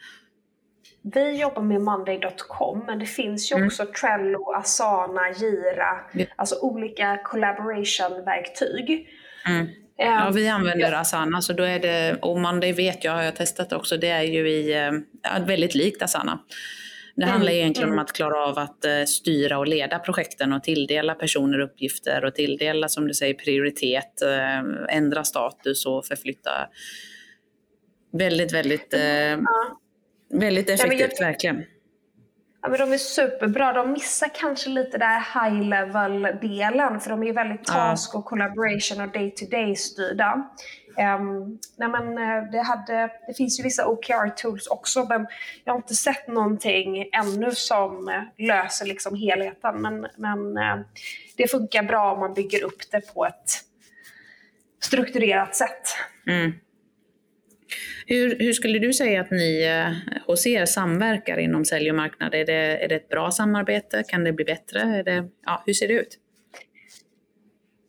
Vi 1.02 1.40
jobbar 1.40 1.62
med 1.62 1.80
Monday.com, 1.80 2.84
men 2.86 2.98
det 2.98 3.06
finns 3.06 3.52
ju 3.52 3.56
mm. 3.56 3.66
också 3.66 3.86
Trello, 3.86 4.52
Asana, 4.52 5.30
Gira, 5.30 6.00
ja. 6.12 6.26
alltså 6.36 6.58
olika 6.60 7.20
collaboration-verktyg. 7.24 9.08
Mm. 9.46 9.66
Ja, 9.96 10.30
vi 10.34 10.48
använder 10.48 10.92
Asana, 10.92 11.42
så 11.42 11.52
då 11.52 11.62
är 11.62 11.78
det, 11.78 12.16
och 12.22 12.40
Monday 12.40 12.72
vet 12.72 13.04
jag, 13.04 13.12
har 13.12 13.22
jag 13.22 13.36
testat 13.36 13.72
också, 13.72 13.96
det 13.96 14.08
är 14.08 14.22
ju 14.22 14.48
i, 14.48 14.72
ja, 15.22 15.30
väldigt 15.46 15.74
likt 15.74 16.02
Asana. 16.02 16.38
Det 17.16 17.22
mm, 17.22 17.32
handlar 17.32 17.52
egentligen 17.52 17.88
mm. 17.88 17.98
om 17.98 18.04
att 18.04 18.12
klara 18.12 18.46
av 18.46 18.58
att 18.58 18.84
uh, 18.86 19.04
styra 19.04 19.58
och 19.58 19.68
leda 19.68 19.98
projekten 19.98 20.52
och 20.52 20.62
tilldela 20.62 21.14
personer 21.14 21.58
uppgifter 21.58 22.24
och 22.24 22.34
tilldela, 22.34 22.88
som 22.88 23.08
du 23.08 23.14
säger, 23.14 23.34
prioritet, 23.34 24.22
uh, 24.24 24.96
ändra 24.96 25.24
status 25.24 25.86
och 25.86 26.06
förflytta. 26.06 26.50
Väldigt, 28.12 28.52
väldigt, 28.52 28.94
väldigt 30.30 30.70
effektivt, 30.70 31.20
verkligen. 31.20 31.64
Ja, 32.64 32.70
men 32.70 32.78
de 32.78 32.92
är 32.92 32.98
superbra. 32.98 33.72
De 33.72 33.92
missar 33.92 34.30
kanske 34.34 34.70
lite 34.70 34.98
där 34.98 35.18
high 35.18 35.68
level-delen 35.68 37.00
för 37.00 37.10
de 37.10 37.22
är 37.22 37.26
ju 37.26 37.32
väldigt 37.32 37.64
task 37.64 38.14
och 38.14 38.24
collaboration 38.24 39.00
och 39.00 39.12
day-to-day 39.12 39.76
styrda. 39.76 40.46
Um, 41.18 41.58
nej 41.76 41.88
men, 41.88 42.18
eh, 42.18 42.50
det, 42.52 42.62
hade, 42.62 43.10
det 43.26 43.34
finns 43.36 43.60
ju 43.60 43.62
vissa 43.62 43.86
OKR-tools 43.86 44.66
också 44.70 45.04
men 45.04 45.26
jag 45.64 45.72
har 45.72 45.78
inte 45.78 45.94
sett 45.94 46.28
någonting 46.28 47.08
ännu 47.12 47.50
som 47.50 48.08
eh, 48.08 48.46
löser 48.46 48.86
liksom 48.86 49.16
helheten. 49.16 49.82
Men, 49.82 50.06
men 50.16 50.58
uh, 50.58 50.84
det 51.36 51.50
funkar 51.50 51.82
bra 51.82 52.12
om 52.12 52.20
man 52.20 52.34
bygger 52.34 52.64
upp 52.64 52.90
det 52.90 53.14
på 53.14 53.26
ett 53.26 53.50
strukturerat 54.82 55.56
sätt. 55.56 55.96
Mm. 56.26 56.52
Hur, 58.06 58.38
hur, 58.38 58.52
skulle 58.52 58.78
du 58.78 58.92
säga 58.92 59.20
att 59.20 59.30
ni 59.30 59.62
eh, 59.62 60.16
hos 60.26 60.46
er 60.46 60.64
samverkar 60.64 61.38
inom 61.38 61.64
sälj 61.64 61.90
och 61.90 61.96
marknad? 61.96 62.34
Är 62.34 62.44
det, 62.44 62.84
är 62.84 62.88
det 62.88 62.94
ett 62.94 63.08
bra 63.08 63.30
samarbete? 63.30 64.04
Kan 64.08 64.24
det 64.24 64.32
bli 64.32 64.44
bättre? 64.44 64.80
Är 64.80 65.04
det, 65.04 65.28
ja, 65.46 65.62
hur 65.66 65.72
ser 65.72 65.88
det 65.88 65.94
ut? 65.94 66.18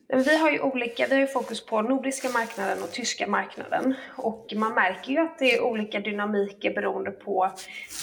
Vi 0.08 0.38
har 0.38 0.52
ju 0.52 0.60
olika, 0.60 1.08
vi 1.10 1.20
har 1.20 1.28
fokus 1.28 1.66
på 1.66 1.82
nordiska 1.82 2.30
marknaden 2.30 2.84
och 2.84 2.92
tyska 2.92 3.28
marknaden 3.28 3.96
och 4.16 4.54
man 4.56 4.74
märker 4.74 5.12
ju 5.12 5.18
att 5.18 5.40
det 5.40 5.56
är 5.56 5.62
olika 5.62 6.00
dynamiker 6.00 6.74
beroende 6.74 7.12
på 7.12 7.52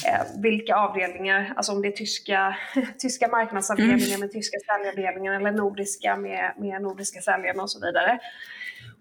eh, 0.06 0.42
vilka 0.42 0.76
avdelningar, 0.76 1.52
alltså 1.56 1.72
om 1.72 1.82
det 1.82 1.88
är 1.88 1.92
tyska, 1.92 2.56
tyska 2.98 3.28
marknadsavdelningen 3.28 4.08
mm. 4.08 4.20
med 4.20 4.32
tyska 4.32 4.58
säljavdelningen 4.66 5.34
eller 5.34 5.52
nordiska 5.52 6.16
med, 6.16 6.52
med 6.58 6.82
nordiska 6.82 7.20
säljarna 7.20 7.62
och 7.62 7.70
så 7.70 7.86
vidare. 7.86 8.20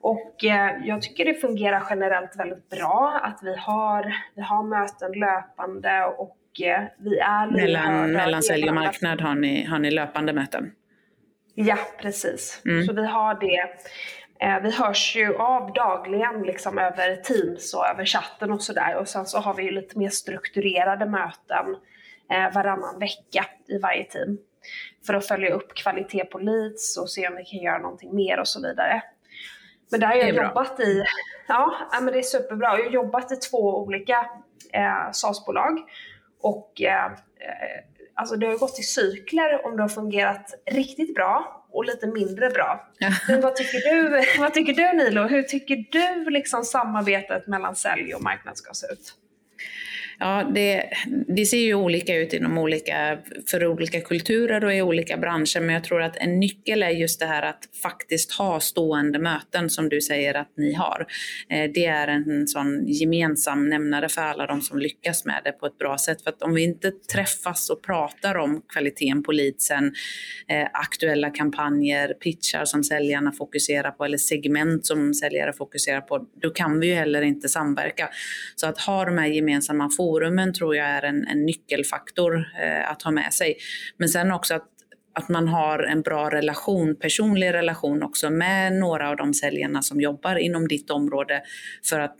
Och 0.01 0.43
eh, 0.43 0.85
jag 0.85 1.01
tycker 1.01 1.25
det 1.25 1.33
fungerar 1.33 1.83
generellt 1.89 2.39
väldigt 2.39 2.69
bra 2.69 3.19
att 3.23 3.39
vi 3.43 3.55
har, 3.55 4.15
vi 4.35 4.41
har 4.41 4.63
möten 4.63 5.11
löpande 5.11 6.05
och 6.17 6.37
eh, 6.65 6.83
vi 6.97 7.17
är 7.17 7.51
Mellan, 7.51 8.11
mellan 8.11 8.43
sälj 8.43 8.69
och 8.69 8.75
marknad 8.75 9.21
har 9.21 9.35
ni, 9.35 9.65
har 9.65 9.79
ni 9.79 9.91
löpande 9.91 10.33
möten? 10.33 10.71
Ja, 11.55 11.77
precis. 12.01 12.61
Mm. 12.65 12.83
Så 12.85 12.93
vi 12.93 13.05
har 13.05 13.39
det. 13.39 13.69
Eh, 14.45 14.61
vi 14.61 14.71
hörs 14.71 15.15
ju 15.15 15.35
av 15.35 15.73
dagligen 15.73 16.41
liksom 16.41 16.77
över 16.77 17.15
Teams 17.15 17.73
och 17.73 17.87
över 17.87 18.05
chatten 18.05 18.51
och 18.51 18.61
sådär. 18.61 18.95
Och 18.95 19.07
sen 19.07 19.25
så 19.25 19.39
har 19.39 19.53
vi 19.53 19.63
ju 19.63 19.71
lite 19.71 19.99
mer 19.99 20.09
strukturerade 20.09 21.05
möten 21.05 21.75
varannan 22.53 22.99
vecka 22.99 23.45
i 23.67 23.77
varje 23.77 24.03
team. 24.03 24.37
För 25.07 25.13
att 25.13 25.27
följa 25.27 25.53
upp 25.53 25.73
kvalitet 25.73 26.25
på 26.25 26.39
leads 26.39 26.97
och 26.97 27.09
se 27.09 27.27
om 27.27 27.35
vi 27.35 27.45
kan 27.45 27.59
göra 27.59 27.77
någonting 27.77 28.15
mer 28.15 28.39
och 28.39 28.47
så 28.47 28.61
vidare. 28.61 29.01
Men 29.91 29.99
där 29.99 30.07
har 30.07 30.15
jag 30.15 30.35
jobbat 30.35 30.79
i, 30.79 31.03
ja 31.47 31.87
men 32.01 32.13
det 32.13 32.19
är 32.19 32.23
superbra. 32.23 32.77
Jag 32.77 32.85
har 32.85 32.91
jobbat 32.91 33.31
i 33.31 33.35
två 33.35 33.77
olika 33.77 34.29
eh, 34.73 35.11
SAS-bolag. 35.11 35.79
Och 36.41 36.81
eh, 36.81 37.11
alltså 38.15 38.35
det 38.35 38.47
har 38.47 38.57
gått 38.57 38.79
i 38.79 38.83
cykler 38.83 39.65
om 39.65 39.75
det 39.77 39.83
har 39.83 39.89
fungerat 39.89 40.53
riktigt 40.71 41.15
bra 41.15 41.65
och 41.71 41.85
lite 41.85 42.07
mindre 42.07 42.49
bra. 42.49 42.89
Men 43.27 43.41
vad 43.41 43.55
tycker 43.55 43.93
du, 43.93 44.25
vad 44.39 44.53
tycker 44.53 44.73
du 44.73 45.03
Nilo? 45.03 45.23
Hur 45.27 45.43
tycker 45.43 45.85
du 45.91 46.29
liksom 46.29 46.63
samarbetet 46.63 47.47
mellan 47.47 47.75
sälj 47.75 48.15
och 48.15 48.23
marknad 48.23 48.57
ska 48.57 48.73
se 48.73 48.87
ut? 48.93 49.13
Ja, 50.23 50.51
det, 50.55 50.83
det 51.27 51.45
ser 51.45 51.57
ju 51.57 51.75
olika 51.75 52.15
ut 52.15 52.33
inom 52.33 52.57
olika, 52.57 53.17
för 53.47 53.65
olika 53.65 54.01
kulturer 54.01 54.65
och 54.65 54.73
i 54.73 54.81
olika 54.81 55.17
branscher, 55.17 55.59
men 55.59 55.75
jag 55.75 55.83
tror 55.83 56.01
att 56.01 56.17
en 56.17 56.39
nyckel 56.39 56.83
är 56.83 56.89
just 56.89 57.19
det 57.19 57.25
här 57.25 57.41
att 57.43 57.59
faktiskt 57.83 58.31
ha 58.31 58.59
stående 58.59 59.19
möten 59.19 59.69
som 59.69 59.89
du 59.89 60.01
säger 60.01 60.33
att 60.33 60.53
ni 60.57 60.73
har. 60.73 61.07
Eh, 61.49 61.71
det 61.73 61.85
är 61.85 62.07
en 62.07 62.47
sån 62.47 62.87
gemensam 62.87 63.69
nämnare 63.69 64.09
för 64.09 64.21
alla 64.21 64.47
de 64.47 64.61
som 64.61 64.79
lyckas 64.79 65.25
med 65.25 65.41
det 65.43 65.51
på 65.51 65.65
ett 65.65 65.77
bra 65.77 65.97
sätt. 65.97 66.21
För 66.21 66.29
att 66.29 66.41
om 66.41 66.53
vi 66.53 66.63
inte 66.63 66.91
träffas 66.91 67.69
och 67.69 67.83
pratar 67.83 68.35
om 68.35 68.61
kvaliteten 68.73 69.23
på 69.23 69.31
leadsen, 69.31 69.93
eh, 70.47 70.67
aktuella 70.73 71.29
kampanjer, 71.29 72.13
pitchar 72.13 72.65
som 72.65 72.83
säljarna 72.83 73.31
fokuserar 73.31 73.91
på 73.91 74.05
eller 74.05 74.17
segment 74.17 74.85
som 74.85 75.13
säljare 75.13 75.53
fokuserar 75.53 76.01
på, 76.01 76.25
då 76.41 76.49
kan 76.49 76.79
vi 76.79 76.87
ju 76.87 76.93
heller 76.93 77.21
inte 77.21 77.49
samverka. 77.49 78.09
Så 78.55 78.67
att 78.67 78.79
ha 78.79 79.05
de 79.05 79.17
här 79.17 79.27
gemensamma 79.27 79.89
forumen 80.11 80.53
tror 80.53 80.75
jag 80.75 80.87
är 80.87 81.01
en, 81.01 81.27
en 81.27 81.45
nyckelfaktor 81.45 82.35
eh, 82.63 82.91
att 82.91 83.01
ha 83.01 83.11
med 83.11 83.33
sig. 83.33 83.57
Men 83.97 84.09
sen 84.09 84.31
också 84.31 84.53
att 84.53 84.67
att 85.13 85.29
man 85.29 85.47
har 85.47 85.79
en 85.79 86.01
bra 86.01 86.29
relation, 86.29 86.95
personlig 86.95 87.53
relation 87.53 88.03
också 88.03 88.29
med 88.29 88.73
några 88.73 89.09
av 89.09 89.15
de 89.15 89.33
säljarna 89.33 89.81
som 89.81 90.01
jobbar 90.01 90.35
inom 90.35 90.67
ditt 90.67 90.89
område 90.89 91.41
för 91.89 91.99
att 91.99 92.15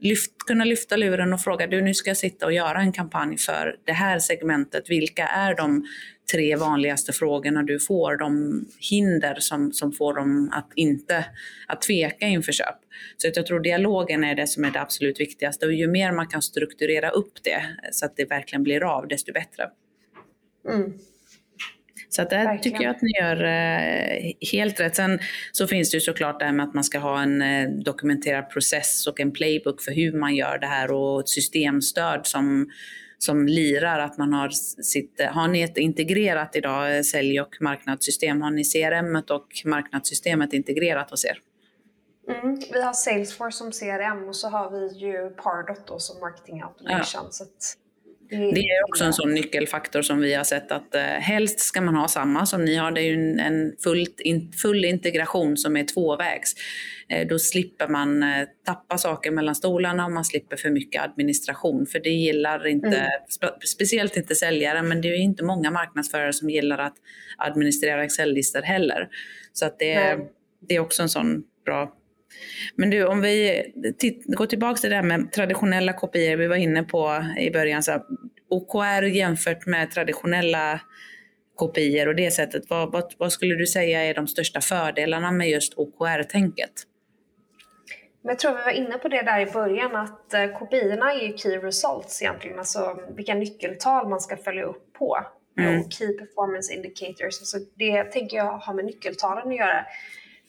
lyft, 0.00 0.32
kunna 0.46 0.64
lyfta 0.64 0.96
luren 0.96 1.32
och 1.32 1.40
fråga, 1.40 1.66
du 1.66 1.82
nu 1.82 1.94
ska 1.94 2.10
jag 2.10 2.16
sitta 2.16 2.46
och 2.46 2.52
göra 2.52 2.80
en 2.80 2.92
kampanj 2.92 3.38
för 3.38 3.76
det 3.86 3.92
här 3.92 4.18
segmentet. 4.18 4.90
Vilka 4.90 5.26
är 5.26 5.56
de 5.56 5.84
tre 6.32 6.56
vanligaste 6.56 7.12
frågorna 7.12 7.62
du 7.62 7.80
får? 7.80 8.16
De 8.16 8.64
hinder 8.90 9.36
som, 9.38 9.72
som 9.72 9.92
får 9.92 10.14
dem 10.14 10.50
att 10.54 10.72
inte 10.74 11.24
att 11.66 11.82
tveka 11.82 12.26
inför 12.26 12.52
köp. 12.52 12.76
Så 13.16 13.30
jag 13.34 13.46
tror 13.46 13.60
dialogen 13.60 14.24
är 14.24 14.34
det 14.34 14.46
som 14.46 14.64
är 14.64 14.70
det 14.70 14.80
absolut 14.80 15.20
viktigaste 15.20 15.66
och 15.66 15.72
ju 15.72 15.86
mer 15.86 16.12
man 16.12 16.26
kan 16.26 16.42
strukturera 16.42 17.10
upp 17.10 17.42
det 17.42 17.62
så 17.92 18.06
att 18.06 18.16
det 18.16 18.24
verkligen 18.24 18.62
blir 18.62 18.84
av, 18.84 19.08
desto 19.08 19.32
bättre. 19.32 19.70
Mm. 20.68 20.92
Så 22.08 22.22
att 22.22 22.30
där 22.30 22.58
tycker 22.58 22.82
jag 22.82 22.90
att 22.90 23.02
ni 23.02 23.10
gör 23.20 23.44
eh, 23.44 24.32
helt 24.52 24.80
rätt. 24.80 24.96
Sen 24.96 25.18
så 25.52 25.66
finns 25.66 25.90
det 25.90 25.96
ju 25.96 26.00
såklart 26.00 26.38
det 26.38 26.44
här 26.44 26.52
med 26.52 26.66
att 26.66 26.74
man 26.74 26.84
ska 26.84 26.98
ha 26.98 27.22
en 27.22 27.42
eh, 27.42 27.70
dokumenterad 27.70 28.50
process 28.50 29.06
och 29.06 29.20
en 29.20 29.32
playbook 29.32 29.82
för 29.82 29.92
hur 29.92 30.12
man 30.12 30.34
gör 30.34 30.58
det 30.58 30.66
här 30.66 30.90
och 30.90 31.20
ett 31.20 31.28
systemstöd 31.28 32.26
som 32.26 32.70
som 33.18 33.46
lirar, 33.46 33.98
att 33.98 34.18
man 34.18 34.32
har 34.32 34.48
sitt, 34.82 35.20
har 35.30 35.48
ni 35.48 35.62
ett 35.62 35.76
integrerat 35.76 36.56
idag 36.56 36.96
eh, 36.96 37.02
sälj 37.02 37.40
och 37.40 37.56
marknadssystem? 37.60 38.42
Har 38.42 38.50
ni 38.50 38.64
CRM 38.64 39.16
och 39.16 39.62
marknadssystemet 39.64 40.52
integrerat 40.52 41.10
hos 41.10 41.24
er? 41.24 41.40
Mm, 42.28 42.58
vi 42.72 42.82
har 42.82 42.92
Salesforce 42.92 43.58
som 43.58 43.72
CRM 43.72 44.28
och 44.28 44.36
så 44.36 44.48
har 44.48 44.70
vi 44.70 44.98
ju 44.98 45.30
Pardot 45.30 45.86
då 45.86 45.98
som 45.98 46.20
marketing 46.20 46.62
automation. 46.62 47.22
Ja. 47.24 47.30
Så 47.30 47.44
det 48.30 48.60
är 48.60 48.84
också 48.88 49.04
en 49.04 49.12
sån 49.12 49.34
nyckelfaktor 49.34 50.02
som 50.02 50.20
vi 50.20 50.34
har 50.34 50.44
sett 50.44 50.72
att 50.72 50.94
eh, 50.94 51.02
helst 51.02 51.60
ska 51.60 51.80
man 51.80 51.94
ha 51.94 52.08
samma 52.08 52.46
som 52.46 52.64
ni 52.64 52.76
har. 52.76 52.90
Det 52.90 53.00
är 53.00 53.04
ju 53.04 53.38
en 53.38 53.76
fullt, 53.82 54.20
in, 54.20 54.52
full 54.52 54.84
integration 54.84 55.56
som 55.56 55.76
är 55.76 55.84
tvåvägs. 55.84 56.54
Eh, 57.08 57.26
då 57.28 57.38
slipper 57.38 57.88
man 57.88 58.22
eh, 58.22 58.48
tappa 58.66 58.98
saker 58.98 59.30
mellan 59.30 59.54
stolarna 59.54 60.04
och 60.04 60.12
man 60.12 60.24
slipper 60.24 60.56
för 60.56 60.70
mycket 60.70 61.02
administration. 61.02 61.86
För 61.86 62.00
det 62.00 62.10
gillar 62.10 62.66
inte, 62.66 62.86
mm. 62.86 63.08
spe, 63.28 63.48
speciellt 63.66 64.16
inte 64.16 64.34
säljare, 64.34 64.82
men 64.82 65.00
det 65.00 65.08
är 65.08 65.16
inte 65.16 65.44
många 65.44 65.70
marknadsförare 65.70 66.32
som 66.32 66.50
gillar 66.50 66.78
att 66.78 66.96
administrera 67.38 68.04
Excel-listor 68.04 68.62
heller. 68.62 69.08
Så 69.52 69.66
att 69.66 69.78
det, 69.78 70.18
det 70.68 70.74
är 70.74 70.80
också 70.80 71.02
en 71.02 71.08
sån 71.08 71.42
bra 71.64 71.97
men 72.74 72.90
du, 72.90 73.06
om 73.06 73.20
vi 73.20 73.64
går 74.26 74.46
tillbaka 74.46 74.80
till 74.80 74.90
det 74.90 74.96
här 74.96 75.02
med 75.02 75.32
traditionella 75.32 75.92
kopior 75.92 76.36
vi 76.36 76.46
var 76.46 76.56
inne 76.56 76.82
på 76.82 77.24
i 77.38 77.50
början. 77.50 77.82
Så 77.82 78.02
OKR 78.48 79.02
jämfört 79.02 79.66
med 79.66 79.90
traditionella 79.90 80.80
kopior 81.54 82.08
och 82.08 82.14
det 82.14 82.30
sättet, 82.30 82.62
vad, 82.68 82.92
vad, 82.92 83.14
vad 83.18 83.32
skulle 83.32 83.54
du 83.54 83.66
säga 83.66 84.04
är 84.04 84.14
de 84.14 84.26
största 84.26 84.60
fördelarna 84.60 85.30
med 85.32 85.50
just 85.50 85.74
OKR-tänket? 85.76 86.72
jag 88.22 88.38
tror 88.38 88.52
vi 88.56 88.62
var 88.64 88.72
inne 88.72 88.98
på 88.98 89.08
det 89.08 89.22
där 89.22 89.40
i 89.40 89.46
början 89.46 89.96
att 89.96 90.34
eh, 90.34 90.58
kopiorna 90.58 91.12
är 91.12 91.18
ju 91.18 91.36
key 91.38 91.58
results 91.58 92.22
egentligen, 92.22 92.58
alltså 92.58 92.98
vilka 93.16 93.34
nyckeltal 93.34 94.08
man 94.08 94.20
ska 94.20 94.36
följa 94.36 94.64
upp 94.64 94.92
på. 94.92 95.18
Mm. 95.58 95.80
Och 95.80 95.92
key 95.92 96.18
performance 96.18 96.74
indicators, 96.74 97.40
alltså 97.40 97.58
det 97.74 98.04
tänker 98.04 98.36
jag 98.36 98.58
har 98.58 98.74
med 98.74 98.84
nyckeltalen 98.84 99.48
att 99.48 99.56
göra 99.56 99.84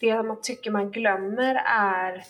det 0.00 0.22
man 0.22 0.40
tycker 0.42 0.70
man 0.70 0.90
glömmer 0.90 1.62
är 1.66 2.24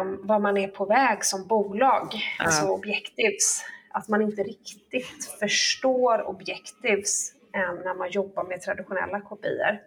um, 0.00 0.20
vad 0.26 0.40
man 0.40 0.56
är 0.56 0.68
på 0.68 0.84
väg 0.84 1.24
som 1.24 1.46
bolag, 1.46 2.08
ja. 2.38 2.44
alltså 2.44 2.66
objectives. 2.66 3.64
Att 3.90 4.08
man 4.08 4.22
inte 4.22 4.42
riktigt 4.42 5.24
förstår 5.40 6.22
objectives 6.28 7.32
um, 7.34 7.82
när 7.84 7.94
man 7.94 8.10
jobbar 8.10 8.44
med 8.44 8.60
traditionella 8.60 9.20
kopior. 9.20 9.78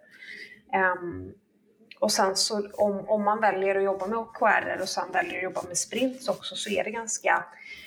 Um, 1.02 1.34
och 2.00 2.12
sen 2.12 2.36
så 2.36 2.68
om, 2.72 3.08
om 3.08 3.24
man 3.24 3.40
väljer 3.40 3.74
att 3.76 3.84
jobba 3.84 4.06
med 4.06 4.18
OKR 4.18 4.78
och 4.80 4.88
sen 4.88 5.12
väljer 5.12 5.36
att 5.36 5.42
jobba 5.42 5.62
med 5.62 5.78
sprints 5.78 6.28
också 6.28 6.54
så 6.54 6.70
är 6.70 6.84
det 6.84 6.90
ganska, 6.90 7.44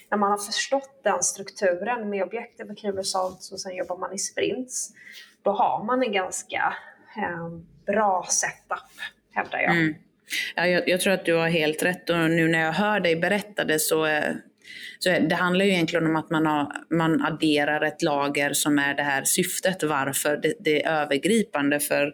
när 0.09 0.17
man 0.17 0.31
har 0.31 0.37
förstått 0.37 0.99
den 1.03 1.23
strukturen 1.23 2.09
med 2.09 2.23
objective 2.23 2.71
och 2.71 2.77
key 2.77 2.91
results 2.91 3.51
och 3.51 3.61
sen 3.61 3.75
jobbar 3.75 3.97
man 3.97 4.13
i 4.13 4.17
sprints, 4.17 4.89
då 5.41 5.51
har 5.51 5.83
man 5.83 6.03
en 6.03 6.11
ganska 6.11 6.73
Ehm, 7.15 7.65
bra 7.85 8.25
setup, 8.29 8.79
hävdar 9.33 9.59
jag. 9.59 9.71
Mm. 9.71 9.95
Ja, 10.55 10.67
jag, 10.67 10.89
jag, 10.89 11.01
tror 11.01 11.13
att 11.13 11.25
du 11.25 11.33
har 11.33 11.49
helt 11.49 11.83
rätt 11.83 12.09
och 12.09 12.17
nu 12.17 12.47
när 12.47 12.59
jag 12.59 12.71
hör 12.71 12.99
dig 12.99 13.15
berätta 13.15 13.63
det 13.63 13.79
så, 13.79 14.05
eh, 14.05 14.33
så 14.99 15.09
det 15.09 15.35
handlar 15.35 15.65
ju 15.65 15.71
egentligen 15.71 16.05
om 16.05 16.15
att 16.15 16.29
man, 16.29 16.45
har, 16.45 16.71
man 16.89 17.21
adderar 17.21 17.81
ett 17.81 18.01
lager 18.01 18.53
som 18.53 18.79
är 18.79 18.93
det 18.93 19.03
här 19.03 19.23
syftet, 19.23 19.83
varför 19.83 20.37
det, 20.37 20.53
det 20.59 20.83
är 20.83 21.01
övergripande. 21.01 21.79
För 21.79 22.13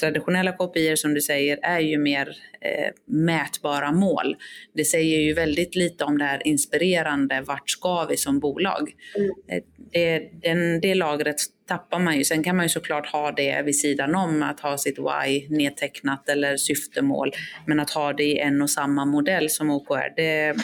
traditionella 0.00 0.52
kopior 0.52 0.96
som 0.96 1.14
du 1.14 1.20
säger 1.20 1.58
är 1.62 1.80
ju 1.80 1.98
mer 1.98 2.28
eh, 2.60 2.92
mätbara 3.06 3.92
mål. 3.92 4.36
Det 4.74 4.84
säger 4.84 5.20
ju 5.20 5.34
väldigt 5.34 5.74
lite 5.74 6.04
om 6.04 6.18
det 6.18 6.24
här 6.24 6.46
inspirerande, 6.46 7.40
vart 7.40 7.70
ska 7.70 8.04
vi 8.04 8.16
som 8.16 8.40
bolag? 8.40 8.92
Mm. 9.16 9.30
Eh, 9.48 9.62
det, 9.92 10.30
den, 10.42 10.80
det 10.80 10.94
lagret 10.94 11.36
tappar 11.68 11.98
man 11.98 12.16
ju. 12.16 12.24
Sen 12.24 12.42
kan 12.42 12.56
man 12.56 12.64
ju 12.64 12.68
såklart 12.68 13.06
ha 13.06 13.32
det 13.32 13.62
vid 13.62 13.80
sidan 13.80 14.14
om, 14.14 14.42
att 14.42 14.60
ha 14.60 14.78
sitt 14.78 14.98
why 14.98 15.48
nedtecknat 15.48 16.28
eller 16.28 16.56
syftemål. 16.56 17.32
Men 17.66 17.80
att 17.80 17.90
ha 17.90 18.12
det 18.12 18.24
i 18.24 18.38
en 18.38 18.62
och 18.62 18.70
samma 18.70 19.04
modell 19.04 19.50
som 19.50 19.70
OKR, 19.70 20.16
det, 20.16 20.54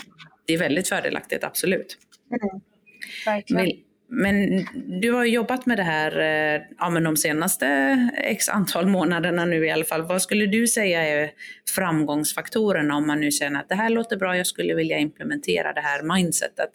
det 0.47 0.55
är 0.55 0.59
väldigt 0.59 0.89
fördelaktigt, 0.89 1.45
absolut. 1.45 1.99
Mm. 2.31 2.61
Verkligen. 3.27 3.85
Men 4.09 4.67
du 5.01 5.13
har 5.13 5.25
jobbat 5.25 5.67
med 5.67 5.79
det 5.79 5.83
här 5.83 6.19
eh, 6.19 6.63
ja, 6.79 6.91
men 6.91 7.05
de 7.05 7.17
senaste 7.17 7.67
x 8.15 8.49
antal 8.49 8.87
månaderna 8.87 9.45
nu 9.45 9.67
i 9.67 9.71
alla 9.71 9.85
fall. 9.85 10.03
Vad 10.03 10.23
skulle 10.23 10.47
du 10.47 10.67
säga 10.67 11.03
är 11.03 11.31
framgångsfaktorerna 11.75 12.97
om 12.97 13.07
man 13.07 13.21
nu 13.21 13.31
känner 13.31 13.61
att 13.61 13.69
det 13.69 13.75
här 13.75 13.91
låter 13.91 14.17
bra, 14.17 14.37
jag 14.37 14.47
skulle 14.47 14.75
vilja 14.75 14.99
implementera 14.99 15.73
det 15.73 15.81
här 15.81 16.03
mindsetet? 16.03 16.71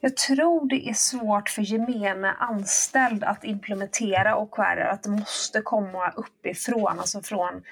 Jag 0.00 0.16
tror 0.16 0.68
det 0.68 0.88
är 0.88 0.94
svårt 0.94 1.48
för 1.48 1.62
gemene 1.62 2.32
anställd 2.32 3.24
att 3.24 3.44
implementera 3.44 4.36
OKR, 4.36 4.80
att 4.80 5.02
det 5.02 5.10
måste 5.10 5.60
komma 5.60 6.10
uppifrån, 6.16 6.98
alltså 6.98 7.20
från 7.20 7.62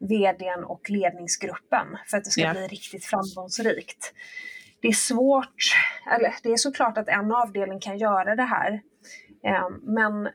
vdn 0.00 0.64
och 0.64 0.90
ledningsgruppen 0.90 1.86
för 2.06 2.16
att 2.16 2.24
det 2.24 2.30
ska 2.30 2.40
ja. 2.40 2.52
bli 2.52 2.66
riktigt 2.66 3.04
framgångsrikt. 3.04 4.12
Det 4.80 4.88
är 4.88 4.92
svårt, 4.92 5.62
eller 6.12 6.34
det 6.42 6.52
är 6.52 6.56
såklart 6.56 6.98
att 6.98 7.08
en 7.08 7.32
avdelning 7.32 7.80
kan 7.80 7.98
göra 7.98 8.36
det 8.36 8.42
här, 8.42 8.80
eh, 9.44 9.68
men 9.82 10.28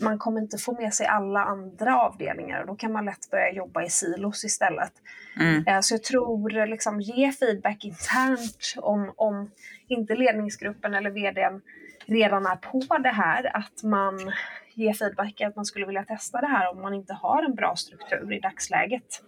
man 0.00 0.18
kommer 0.18 0.40
inte 0.40 0.58
få 0.58 0.72
med 0.72 0.94
sig 0.94 1.06
alla 1.06 1.44
andra 1.44 2.00
avdelningar 2.00 2.60
och 2.60 2.66
då 2.66 2.74
kan 2.74 2.92
man 2.92 3.04
lätt 3.04 3.30
börja 3.30 3.52
jobba 3.52 3.82
i 3.82 3.90
silos 3.90 4.44
istället. 4.44 4.92
Mm. 5.40 5.66
Eh, 5.66 5.80
så 5.80 5.94
jag 5.94 6.02
tror 6.02 6.66
liksom 6.66 7.00
ge 7.00 7.32
feedback 7.32 7.84
internt 7.84 8.74
om, 8.76 9.12
om 9.16 9.50
inte 9.88 10.14
ledningsgruppen 10.14 10.94
eller 10.94 11.10
vdn 11.10 11.60
redan 12.06 12.46
är 12.46 12.56
på 12.56 12.98
det 12.98 13.08
här, 13.08 13.56
att 13.56 13.82
man 13.82 14.32
ger 14.78 14.92
feedback 14.92 15.40
att 15.40 15.56
man 15.56 15.64
skulle 15.64 15.86
vilja 15.86 16.04
testa 16.04 16.40
det 16.40 16.46
här 16.46 16.70
om 16.70 16.82
man 16.82 16.94
inte 16.94 17.14
har 17.14 17.42
en 17.42 17.54
bra 17.54 17.76
struktur 17.76 18.32
i 18.32 18.40
dagsläget. 18.40 19.22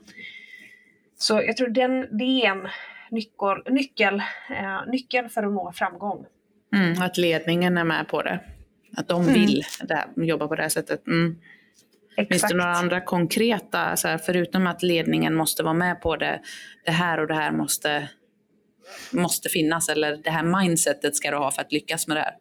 Så 1.19 1.43
jag 1.43 1.57
tror 1.57 1.69
den, 1.69 2.19
det 2.19 2.25
är 2.25 2.51
en 2.51 2.69
nyckel, 3.11 3.73
nyckel, 3.73 4.23
eh, 4.51 4.87
nyckel 4.87 5.29
för 5.29 5.43
att 5.43 5.53
nå 5.53 5.73
framgång. 5.73 6.27
Mm, 6.75 7.03
att 7.03 7.19
ledningen 7.19 7.79
är 7.79 7.85
med 7.85 8.09
på 8.09 8.23
det. 8.23 8.41
Att 8.97 9.09
de 9.09 9.23
mm. 9.23 9.35
vill 9.35 9.65
jobba 10.17 10.49
på 10.49 10.55
det 10.55 10.63
här 10.63 10.69
sättet. 10.69 11.07
Mm. 11.07 11.39
Finns 12.29 12.43
det 12.43 12.57
några 12.57 12.73
andra 12.73 13.01
konkreta, 13.01 13.97
så 13.97 14.09
här, 14.09 14.19
förutom 14.19 14.67
att 14.67 14.83
ledningen 14.83 15.35
måste 15.35 15.63
vara 15.63 15.75
med 15.75 16.01
på 16.01 16.17
det, 16.17 16.41
det 16.85 16.91
här 16.91 17.21
och 17.21 17.27
det 17.27 17.35
här 17.35 17.53
måste, 17.53 18.09
måste 19.13 19.49
finnas, 19.49 19.89
eller 19.89 20.17
det 20.17 20.31
här 20.31 20.43
mindsetet 20.43 21.17
ska 21.17 21.31
du 21.31 21.37
ha 21.37 21.51
för 21.51 21.61
att 21.63 21.73
lyckas 21.73 22.09
med 22.09 22.17
det 22.17 22.21
här? 22.21 22.35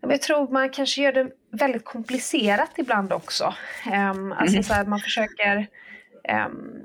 Jag 0.00 0.22
tror 0.22 0.48
man 0.48 0.70
kanske 0.70 1.02
gör 1.02 1.12
det 1.12 1.30
väldigt 1.50 1.84
komplicerat 1.84 2.70
ibland 2.76 3.12
också. 3.12 3.54
Um, 3.86 4.32
alltså 4.32 4.54
mm. 4.54 4.62
så 4.62 4.72
här, 4.72 4.84
man 4.84 4.98
försöker 4.98 5.66
um, 6.46 6.84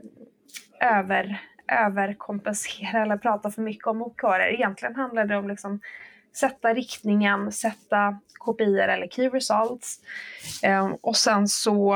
över, 0.81 1.41
överkompensera 1.71 3.01
eller 3.01 3.17
prata 3.17 3.51
för 3.51 3.61
mycket 3.61 3.87
om 3.87 4.01
OKR. 4.01 4.53
Egentligen 4.53 4.95
handlar 4.95 5.25
det 5.25 5.37
om 5.37 5.47
liksom 5.47 5.79
sätta 6.35 6.73
riktningen, 6.73 7.51
sätta 7.51 8.19
kopior 8.33 8.87
eller 8.87 9.07
key 9.07 9.29
results 9.29 9.99
um, 10.67 10.97
och 11.01 11.15
sen 11.15 11.47
så 11.47 11.95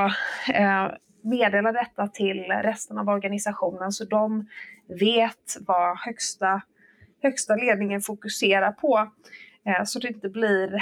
uh, 0.50 0.92
meddela 1.22 1.72
detta 1.72 2.08
till 2.08 2.44
resten 2.44 2.98
av 2.98 3.10
organisationen 3.10 3.92
så 3.92 4.06
de 4.06 4.48
vet 5.00 5.58
vad 5.60 5.98
högsta, 5.98 6.62
högsta 7.22 7.56
ledningen 7.56 8.02
fokuserar 8.02 8.72
på. 8.72 9.12
Eh, 9.70 9.84
så 9.84 10.00
det 10.00 10.08
inte 10.08 10.30
blir 10.30 10.76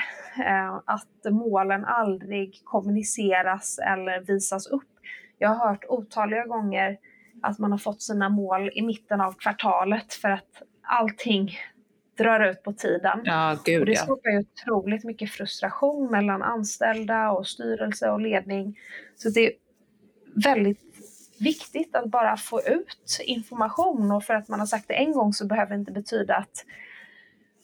eh, 0.45 0.75
att 0.85 1.31
målen 1.31 1.85
aldrig 1.85 2.61
kommuniceras 2.63 3.79
eller 3.79 4.19
visas 4.19 4.67
upp. 4.67 4.89
Jag 5.37 5.49
har 5.49 5.69
hört 5.69 5.85
otaliga 5.89 6.45
gånger 6.45 6.97
att 7.41 7.59
man 7.59 7.71
har 7.71 7.77
fått 7.77 8.01
sina 8.01 8.29
mål 8.29 8.69
i 8.73 8.81
mitten 8.81 9.21
av 9.21 9.33
kvartalet 9.33 10.13
för 10.13 10.29
att 10.29 10.63
allting 10.81 11.51
drar 12.17 12.49
ut 12.49 12.63
på 12.63 12.73
tiden. 12.73 13.21
Ja, 13.23 13.57
gud, 13.65 13.79
och 13.79 13.85
det 13.85 13.95
skapar 13.95 14.29
ju 14.29 14.39
otroligt 14.39 15.03
mycket 15.03 15.31
frustration 15.31 16.11
mellan 16.11 16.41
anställda 16.41 17.31
och 17.31 17.47
styrelse 17.47 18.09
och 18.09 18.21
ledning. 18.21 18.79
Så 19.15 19.29
det 19.29 19.45
är 19.47 19.53
väldigt 20.45 20.79
viktigt 21.39 21.95
att 21.95 22.05
bara 22.05 22.37
få 22.37 22.61
ut 22.61 23.19
information 23.25 24.11
och 24.11 24.23
för 24.23 24.33
att 24.33 24.47
man 24.47 24.59
har 24.59 24.67
sagt 24.67 24.87
det 24.87 24.93
en 24.93 25.11
gång 25.11 25.33
så 25.33 25.45
behöver 25.45 25.69
det 25.69 25.79
inte 25.79 25.91
betyda 25.91 26.35
att 26.35 26.65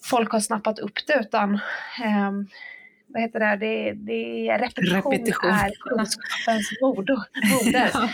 folk 0.03 0.31
har 0.31 0.39
snappat 0.39 0.79
upp 0.79 1.07
det 1.07 1.19
utan 1.19 1.53
eh, 2.03 2.31
vad 3.07 3.21
heter 3.21 3.39
det, 3.39 3.55
det, 3.55 3.93
det 3.93 4.57
repetition, 4.57 5.11
repetition. 5.11 5.49
är 5.49 5.71
kunskapens 5.79 6.71
moder. 6.81 7.17
ja. 7.93 8.09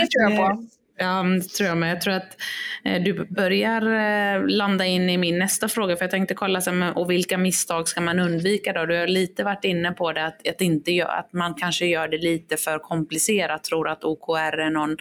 Det 0.00 0.06
tror 0.06 0.30
jag 0.30 0.36
på. 0.36 0.66
Ja, 0.96 1.22
det 1.22 1.48
tror 1.48 1.68
jag 1.68 1.76
med. 1.76 1.90
Jag 1.90 2.00
tror 2.00 2.14
att 2.14 2.36
eh, 2.84 3.02
du 3.02 3.24
börjar 3.24 3.82
eh, 3.82 4.46
landa 4.46 4.86
in 4.86 5.10
i 5.10 5.18
min 5.18 5.38
nästa 5.38 5.68
fråga, 5.68 5.96
för 5.96 6.04
jag 6.04 6.10
tänkte 6.10 6.34
kolla 6.34 6.60
sen, 6.60 6.82
och 6.82 7.10
vilka 7.10 7.38
misstag 7.38 7.88
ska 7.88 8.00
man 8.00 8.18
undvika 8.18 8.72
då? 8.72 8.86
Du 8.86 8.98
har 8.98 9.06
lite 9.06 9.44
varit 9.44 9.64
inne 9.64 9.92
på 9.92 10.12
det, 10.12 10.26
att, 10.26 10.48
att, 10.48 10.60
inte 10.60 10.92
gör, 10.92 11.08
att 11.08 11.32
man 11.32 11.54
kanske 11.54 11.86
gör 11.86 12.08
det 12.08 12.18
lite 12.18 12.56
för 12.56 12.78
komplicerat, 12.78 13.64
tror 13.64 13.88
att 13.88 14.04
OKR 14.04 14.58
är 14.58 14.70
någon, 14.70 14.96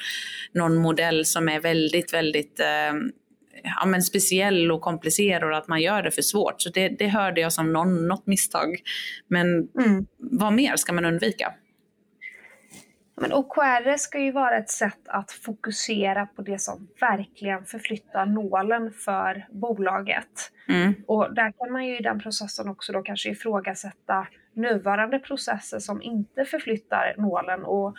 någon 0.54 0.76
modell 0.76 1.26
som 1.26 1.50
är 1.50 1.60
väldigt, 1.60 2.14
väldigt 2.14 2.60
eh, 2.60 2.94
ja, 3.64 3.86
men 3.86 4.04
speciell 4.04 4.72
och 4.72 4.82
komplicerad 4.82 5.52
och 5.52 5.58
att 5.58 5.68
man 5.68 5.82
gör 5.82 6.04
det 6.04 6.12
för 6.12 6.22
svårt. 6.22 6.62
Så 6.62 6.70
det, 6.70 6.90
det 6.90 7.08
hörde 7.08 7.42
jag 7.42 7.54
som 7.54 7.74
någon, 7.74 8.08
något 8.08 8.28
misstag. 8.28 8.80
Men 9.28 9.48
mm. 9.48 10.08
vad 10.18 10.54
mer 10.54 10.76
ska 10.76 10.94
man 10.94 11.06
undvika? 11.06 11.54
Men 13.22 13.34
OKR 13.34 13.98
ska 13.98 14.20
ju 14.20 14.32
vara 14.32 14.58
ett 14.58 14.70
sätt 14.70 15.00
att 15.06 15.32
fokusera 15.32 16.26
på 16.26 16.42
det 16.42 16.62
som 16.62 16.88
verkligen 17.00 17.66
förflyttar 17.66 18.26
nålen 18.26 18.92
för 18.92 19.48
bolaget. 19.52 20.52
Mm. 20.70 20.94
Och 21.08 21.36
där 21.36 21.52
kan 21.52 21.72
man 21.72 21.86
ju 21.86 21.98
i 21.98 22.02
den 22.02 22.20
processen 22.20 22.70
också 22.70 22.94
då 22.94 23.02
kanske 23.02 23.30
ifrågasätta 23.30 24.28
nuvarande 24.54 25.20
processer 25.20 25.80
som 25.80 26.02
inte 26.02 26.46
förflyttar 26.46 27.16
nålen 27.18 27.64
och 27.64 27.96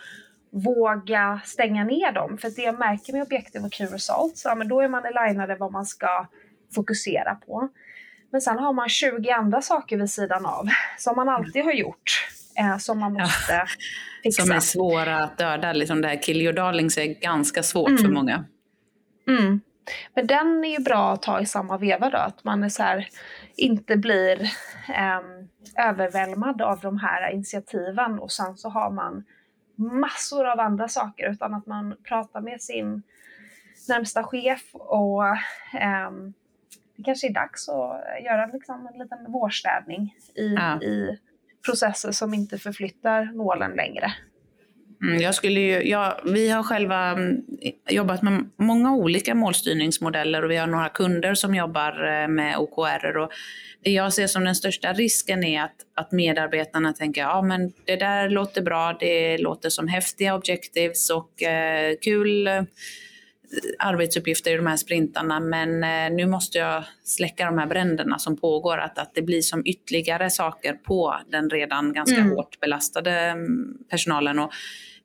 våga 0.53 1.41
stänga 1.45 1.83
ner 1.83 2.11
dem. 2.11 2.37
För 2.37 2.49
det 2.49 2.61
jag 2.61 2.79
märker 2.79 3.13
med 3.13 3.21
objektiv 3.21 3.65
och 3.65 3.73
key 3.73 3.85
results, 3.85 4.41
ja, 4.45 4.55
men 4.55 4.67
då 4.67 4.81
är 4.81 4.87
man 4.87 5.05
alignade 5.05 5.55
vad 5.55 5.71
man 5.71 5.85
ska 5.85 6.27
fokusera 6.75 7.35
på. 7.35 7.69
Men 8.31 8.41
sen 8.41 8.59
har 8.59 8.73
man 8.73 8.89
20 8.89 9.31
andra 9.31 9.61
saker 9.61 9.97
vid 9.97 10.09
sidan 10.09 10.45
av 10.45 10.67
som 10.97 11.15
man 11.15 11.29
alltid 11.29 11.63
har 11.63 11.71
gjort, 11.71 12.27
eh, 12.59 12.77
som 12.77 12.99
man 12.99 13.13
måste 13.13 13.53
ja, 13.53 13.65
fixa. 14.23 14.41
Som 14.41 14.51
är 14.51 14.59
svåra 14.59 15.23
att 15.23 15.37
döda. 15.37 15.73
Liksom 15.73 16.01
det 16.01 16.07
här 16.07 16.21
kill 16.21 16.41
your 16.41 16.53
darlings 16.53 16.97
är 16.97 17.05
ganska 17.05 17.63
svårt 17.63 17.89
mm. 17.89 18.01
för 18.03 18.09
många. 18.09 18.45
Mm. 19.27 19.61
Men 20.15 20.27
den 20.27 20.63
är 20.63 20.69
ju 20.69 20.79
bra 20.79 21.13
att 21.13 21.21
ta 21.21 21.41
i 21.41 21.45
samma 21.45 21.77
veva 21.77 22.09
då, 22.09 22.17
att 22.17 22.43
man 22.43 22.63
är 22.63 22.69
så 22.69 22.83
här, 22.83 23.07
inte 23.55 23.97
blir 23.97 24.41
eh, 24.89 25.89
övervälmad 25.89 26.61
av 26.61 26.79
de 26.79 26.97
här 26.97 27.31
initiativen 27.31 28.19
och 28.19 28.31
sen 28.31 28.57
så 28.57 28.69
har 28.69 28.91
man 28.91 29.23
massor 29.75 30.45
av 30.45 30.59
andra 30.59 30.87
saker 30.87 31.31
utan 31.31 31.53
att 31.53 31.65
man 31.65 31.95
pratar 32.03 32.41
med 32.41 32.61
sin 32.61 33.03
närmsta 33.89 34.23
chef 34.23 34.75
och 34.75 35.27
eh, 35.27 36.11
det 36.95 37.03
kanske 37.03 37.27
är 37.27 37.33
dags 37.33 37.69
att 37.69 38.23
göra 38.23 38.45
liksom 38.45 38.89
en 38.93 38.99
liten 38.99 39.31
vårstädning 39.31 40.15
i, 40.35 40.53
ja. 40.53 40.81
i 40.81 41.19
processer 41.65 42.11
som 42.11 42.33
inte 42.33 42.57
förflyttar 42.57 43.25
nålen 43.25 43.71
längre. 43.71 44.13
Mm, 45.03 45.21
jag 45.21 45.35
skulle 45.35 45.59
ju, 45.59 45.89
ja, 45.89 46.19
vi 46.25 46.49
har 46.49 46.63
själva 46.63 47.09
mm, 47.09 47.41
jobbat 47.89 48.21
med 48.21 48.49
många 48.57 48.95
olika 48.95 49.35
målstyrningsmodeller 49.35 50.43
och 50.43 50.51
vi 50.51 50.57
har 50.57 50.67
några 50.67 50.89
kunder 50.89 51.33
som 51.35 51.55
jobbar 51.55 52.21
eh, 52.21 52.27
med 52.27 52.57
OKR. 52.57 53.17
Och 53.17 53.31
det 53.83 53.91
jag 53.91 54.13
ser 54.13 54.27
som 54.27 54.43
den 54.43 54.55
största 54.55 54.93
risken 54.93 55.43
är 55.43 55.61
att, 55.63 55.75
att 55.95 56.11
medarbetarna 56.11 56.93
tänker 56.93 57.21
ja 57.21 57.41
men 57.41 57.73
det 57.85 57.95
där 57.95 58.29
låter 58.29 58.61
bra, 58.61 58.97
det 58.99 59.37
låter 59.37 59.69
som 59.69 59.87
häftiga 59.87 60.35
objectives 60.35 61.09
och 61.09 61.43
eh, 61.43 61.95
kul 62.01 62.47
eh, 62.47 62.61
arbetsuppgifter 63.79 64.53
i 64.53 64.55
de 64.55 64.67
här 64.67 64.77
sprintarna 64.77 65.39
men 65.39 65.83
eh, 65.83 66.15
nu 66.15 66.25
måste 66.25 66.57
jag 66.57 66.83
släcka 67.03 67.45
de 67.45 67.57
här 67.57 67.67
bränderna 67.67 68.19
som 68.19 68.37
pågår. 68.37 68.77
Att, 68.77 68.97
att 68.97 69.15
det 69.15 69.21
blir 69.21 69.41
som 69.41 69.61
ytterligare 69.65 70.29
saker 70.29 70.73
på 70.73 71.15
den 71.31 71.49
redan 71.49 71.93
ganska 71.93 72.17
mm. 72.17 72.31
hårt 72.31 72.59
belastade 72.59 73.11
mm, 73.11 73.77
personalen. 73.89 74.39
Och 74.39 74.51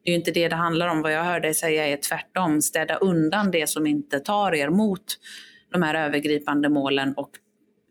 det 0.04 0.10
är 0.10 0.12
ju 0.12 0.18
inte 0.18 0.30
det 0.30 0.48
det 0.48 0.56
handlar 0.56 0.88
om. 0.88 1.02
Vad 1.02 1.12
jag 1.12 1.24
hör 1.24 1.40
dig 1.40 1.54
säga 1.54 1.86
är 1.86 1.96
tvärtom. 1.96 2.62
Städa 2.62 2.96
undan 2.96 3.50
det 3.50 3.68
som 3.68 3.86
inte 3.86 4.20
tar 4.20 4.54
er 4.54 4.68
mot 4.68 5.04
de 5.72 5.82
här 5.82 5.94
övergripande 5.94 6.68
målen 6.68 7.14
och 7.14 7.30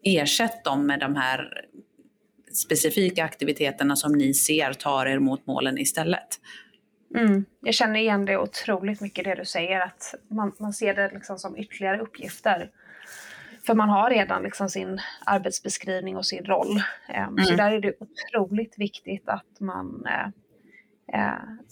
ersätt 0.03 0.63
dem 0.63 0.87
med 0.87 0.99
de 0.99 1.15
här 1.15 1.65
specifika 2.53 3.23
aktiviteterna 3.23 3.95
som 3.95 4.11
ni 4.11 4.33
ser 4.33 4.73
tar 4.73 5.05
er 5.05 5.19
mot 5.19 5.47
målen 5.47 5.77
istället. 5.77 6.27
Mm. 7.15 7.45
Jag 7.61 7.73
känner 7.73 7.99
igen 7.99 8.25
det 8.25 8.37
otroligt 8.37 9.01
mycket 9.01 9.25
det 9.25 9.35
du 9.35 9.45
säger, 9.45 9.79
att 9.79 10.15
man, 10.27 10.51
man 10.59 10.73
ser 10.73 10.93
det 10.93 11.11
liksom 11.13 11.37
som 11.37 11.57
ytterligare 11.57 11.99
uppgifter. 11.99 12.71
För 13.65 13.73
man 13.73 13.89
har 13.89 14.09
redan 14.09 14.43
liksom 14.43 14.69
sin 14.69 15.01
arbetsbeskrivning 15.25 16.17
och 16.17 16.25
sin 16.25 16.45
roll. 16.45 16.81
Mm. 17.07 17.45
Så 17.45 17.53
där 17.53 17.71
är 17.71 17.81
det 17.81 17.93
otroligt 17.99 18.79
viktigt 18.79 19.29
att 19.29 19.59
man 19.59 20.05
eh, 20.05 20.27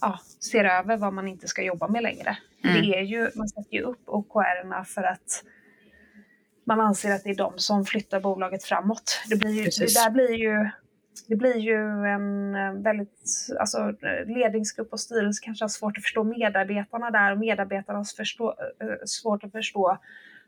ja, 0.00 0.20
ser 0.50 0.64
över 0.64 0.96
vad 0.96 1.12
man 1.12 1.28
inte 1.28 1.48
ska 1.48 1.62
jobba 1.62 1.88
med 1.88 2.02
längre. 2.02 2.36
Mm. 2.64 2.82
Det 2.82 2.98
är 2.98 3.02
ju, 3.02 3.30
man 3.34 3.48
sätter 3.48 3.74
ju 3.74 3.82
upp 3.82 4.02
OKR 4.06 4.84
för 4.84 5.02
att 5.02 5.44
man 6.64 6.80
anser 6.80 7.14
att 7.14 7.24
det 7.24 7.30
är 7.30 7.34
de 7.34 7.52
som 7.56 7.84
flyttar 7.84 8.20
bolaget 8.20 8.64
framåt. 8.64 9.22
Det, 9.28 9.36
blir 9.36 9.50
ju, 9.50 9.64
det 9.64 9.94
där 9.94 10.10
blir 10.10 10.32
ju 10.32 10.70
det 11.28 11.36
blir 11.36 11.56
ju 11.56 12.06
en 12.06 12.52
väldigt, 12.82 13.48
alltså 13.60 13.94
ledningsgrupp 14.26 14.92
och 14.92 15.00
styrelse 15.00 15.44
kanske 15.44 15.64
har 15.64 15.68
svårt 15.68 15.96
att 15.96 16.02
förstå 16.02 16.24
medarbetarna 16.24 17.10
där 17.10 17.32
och 17.32 17.38
medarbetarna 17.38 17.98
har 17.98 18.16
förstå, 18.16 18.54
svårt 19.04 19.44
att 19.44 19.52
förstå 19.52 19.98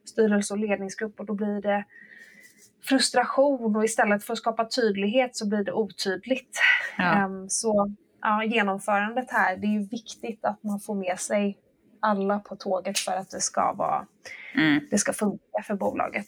styrelse 0.05 0.55
och 0.55 0.61
ledningsgrupp 0.61 1.21
och 1.21 1.27
då 1.27 1.35
blir 1.35 1.63
det 1.63 1.85
frustration 2.83 3.77
och 3.77 3.85
istället 3.85 4.25
för 4.25 4.33
att 4.33 4.39
skapa 4.39 4.69
tydlighet 4.69 5.37
så 5.37 5.49
blir 5.49 5.65
det 5.65 5.73
otydligt. 5.73 6.61
Ja. 6.99 7.25
Um, 7.25 7.49
så 7.49 7.95
ja, 8.29 8.45
genomförandet 8.45 9.31
här, 9.31 9.57
det 9.57 9.67
är 9.67 9.73
ju 9.81 9.89
viktigt 9.89 10.45
att 10.45 10.63
man 10.63 10.81
får 10.81 10.95
med 10.95 11.21
sig 11.21 11.59
alla 12.01 12.39
på 12.39 12.57
tåget 12.57 12.99
för 12.99 13.13
att 13.13 13.31
det 13.31 13.41
ska, 13.41 13.73
vara, 13.73 14.07
mm. 14.55 14.81
det 14.91 14.99
ska 14.99 15.13
funka 15.13 15.63
för 15.67 15.75
bolaget. 15.75 16.27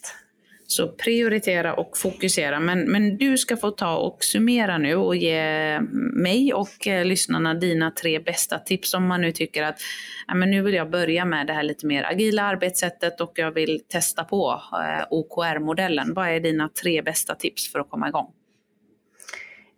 Så 0.67 0.87
prioritera 0.87 1.73
och 1.73 1.97
fokusera. 1.97 2.59
Men, 2.59 2.91
men 2.91 3.17
du 3.17 3.37
ska 3.37 3.57
få 3.57 3.71
ta 3.71 3.97
och 3.97 4.23
summera 4.23 4.77
nu 4.77 4.95
och 4.95 5.15
ge 5.15 5.79
mig 6.13 6.53
och 6.53 6.87
eh, 6.87 7.05
lyssnarna 7.05 7.53
dina 7.53 7.91
tre 7.91 8.19
bästa 8.19 8.59
tips 8.59 8.93
om 8.93 9.07
man 9.07 9.21
nu 9.21 9.31
tycker 9.31 9.63
att 9.63 9.79
ja, 10.27 10.35
men 10.35 10.51
nu 10.51 10.61
vill 10.61 10.73
jag 10.73 10.89
börja 10.89 11.25
med 11.25 11.47
det 11.47 11.53
här 11.53 11.63
lite 11.63 11.85
mer 11.85 12.03
agila 12.03 12.43
arbetssättet 12.43 13.21
och 13.21 13.31
jag 13.35 13.51
vill 13.51 13.81
testa 13.87 14.23
på 14.23 14.61
eh, 14.73 15.05
OKR-modellen. 15.09 16.13
Vad 16.13 16.27
är 16.27 16.39
dina 16.39 16.69
tre 16.81 17.01
bästa 17.01 17.35
tips 17.35 17.71
för 17.71 17.79
att 17.79 17.89
komma 17.89 18.07
igång? 18.07 18.33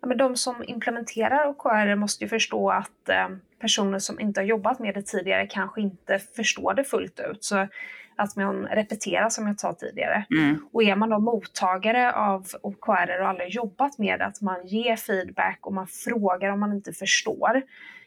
Ja, 0.04 0.08
men 0.08 0.16
de 0.16 0.36
som 0.36 0.64
implementerar 0.66 1.46
OKR 1.46 1.94
måste 1.94 2.24
ju 2.24 2.28
förstå 2.28 2.70
att 2.70 3.08
eh, 3.08 3.28
personer 3.60 3.98
som 3.98 4.20
inte 4.20 4.40
har 4.40 4.46
jobbat 4.46 4.78
med 4.78 4.94
det 4.94 5.02
tidigare 5.02 5.46
kanske 5.46 5.80
inte 5.80 6.18
förstår 6.18 6.74
det 6.74 6.84
fullt 6.84 7.20
ut. 7.20 7.44
Så 7.44 7.68
att 8.16 8.36
man 8.36 8.66
repeterar 8.66 9.28
som 9.28 9.46
jag 9.46 9.60
sa 9.60 9.72
tidigare. 9.72 10.24
Mm. 10.30 10.66
Och 10.72 10.82
är 10.82 10.96
man 10.96 11.10
då 11.10 11.18
mottagare 11.18 12.12
av 12.12 12.46
OKR 12.62 13.20
och 13.20 13.28
aldrig 13.28 13.50
jobbat 13.50 13.98
med 13.98 14.18
det, 14.18 14.26
att 14.26 14.40
man 14.40 14.66
ger 14.66 14.96
feedback 14.96 15.58
och 15.60 15.74
man 15.74 15.86
frågar 15.86 16.50
om 16.50 16.60
man 16.60 16.72
inte 16.72 16.92
förstår. 16.92 17.62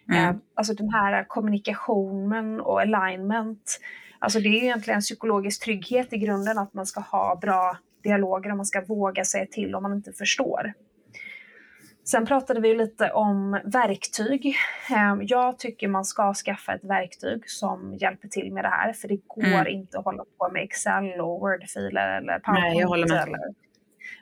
Mm. 0.10 0.29
Eh, 0.29 0.36
alltså 0.53 0.73
den 0.73 0.89
här 0.89 1.25
kommunikationen 1.27 2.62
och 2.62 2.81
alignment. 2.81 3.79
Alltså 4.19 4.39
det 4.39 4.49
är 4.49 4.63
egentligen 4.63 5.01
psykologisk 5.01 5.63
trygghet 5.63 6.13
i 6.13 6.17
grunden 6.17 6.57
att 6.57 6.73
man 6.73 6.86
ska 6.86 6.99
ha 6.99 7.36
bra 7.36 7.77
dialoger 8.03 8.51
och 8.51 8.57
man 8.57 8.65
ska 8.65 8.81
våga 8.81 9.25
säga 9.25 9.45
till 9.45 9.75
om 9.75 9.83
man 9.83 9.93
inte 9.93 10.12
förstår. 10.12 10.73
Sen 12.11 12.25
pratade 12.25 12.59
vi 12.59 12.75
lite 12.75 13.11
om 13.11 13.59
verktyg. 13.63 14.55
Ehm, 14.89 15.21
jag 15.23 15.59
tycker 15.59 15.87
man 15.87 16.05
ska 16.05 16.33
skaffa 16.33 16.73
ett 16.73 16.83
verktyg 16.83 17.49
som 17.49 17.93
hjälper 17.93 18.27
till 18.27 18.53
med 18.53 18.63
det 18.63 18.69
här, 18.69 18.93
för 18.93 19.07
det 19.07 19.19
går 19.27 19.43
mm. 19.43 19.67
inte 19.67 19.99
att 19.99 20.05
hålla 20.05 20.23
på 20.37 20.49
med 20.53 20.63
Excel 20.63 21.21
och 21.21 21.39
Word-filer 21.39 22.17
eller 22.17 22.39
PowerPoint 22.39 23.11
eller 23.11 23.53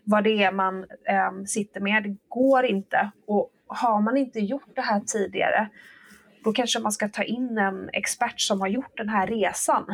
vad 0.03 0.23
det 0.23 0.43
är 0.43 0.51
man 0.51 0.85
um, 1.29 1.45
sitter 1.45 1.79
med. 1.81 2.03
Det 2.03 2.15
går 2.27 2.65
inte. 2.65 3.11
Och 3.27 3.51
har 3.67 4.01
man 4.01 4.17
inte 4.17 4.39
gjort 4.39 4.75
det 4.75 4.81
här 4.81 4.99
tidigare, 4.99 5.69
då 6.45 6.53
kanske 6.53 6.79
man 6.79 6.91
ska 6.91 7.09
ta 7.09 7.23
in 7.23 7.57
en 7.57 7.89
expert 7.93 8.41
som 8.41 8.61
har 8.61 8.67
gjort 8.67 8.97
den 8.97 9.09
här 9.09 9.27
resan. 9.27 9.85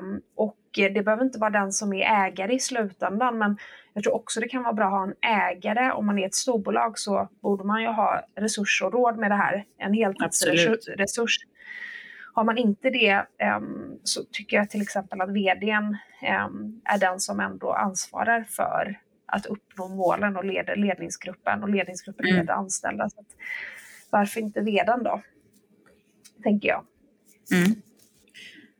Um, 0.00 0.20
och 0.34 0.58
det 0.72 1.04
behöver 1.04 1.24
inte 1.24 1.38
vara 1.38 1.50
den 1.50 1.72
som 1.72 1.92
är 1.92 2.26
ägare 2.26 2.54
i 2.54 2.58
slutändan, 2.58 3.38
men 3.38 3.58
jag 3.92 4.04
tror 4.04 4.14
också 4.14 4.40
det 4.40 4.48
kan 4.48 4.62
vara 4.62 4.72
bra 4.72 4.86
att 4.86 4.92
ha 4.92 5.04
en 5.04 5.14
ägare. 5.40 5.92
Om 5.92 6.06
man 6.06 6.18
är 6.18 6.26
ett 6.26 6.34
storbolag 6.34 6.98
så 6.98 7.28
borde 7.42 7.64
man 7.64 7.82
ju 7.82 7.88
ha 7.88 8.22
resurser 8.36 8.86
och 8.86 8.92
råd 8.92 9.18
med 9.18 9.30
det 9.30 9.34
här. 9.34 9.64
En 9.78 9.94
heltidsresurs. 9.94 11.36
Har 12.34 12.44
man 12.44 12.58
inte 12.58 12.90
det 12.90 13.26
um, 13.56 13.98
så 14.02 14.24
tycker 14.32 14.56
jag 14.56 14.70
till 14.70 14.82
exempel 14.82 15.20
att 15.20 15.30
vdn 15.30 15.96
um, 16.46 16.80
är 16.84 16.98
den 16.98 17.20
som 17.20 17.40
ändå 17.40 17.72
ansvarar 17.72 18.44
för 18.48 18.98
att 19.26 19.46
uppnå 19.46 19.88
målen 19.88 20.36
och 20.36 20.44
leder 20.44 20.76
ledningsgruppen 20.76 21.62
och 21.62 21.68
ledningsgruppen 21.68 22.26
mm. 22.26 22.36
leder 22.36 22.54
anställda. 22.54 23.08
Så 23.08 23.24
varför 24.10 24.40
inte 24.40 24.60
vdn 24.60 25.02
då? 25.02 25.22
Tänker 26.46 26.68
jag. 26.68 26.84
Mm. 27.52 27.82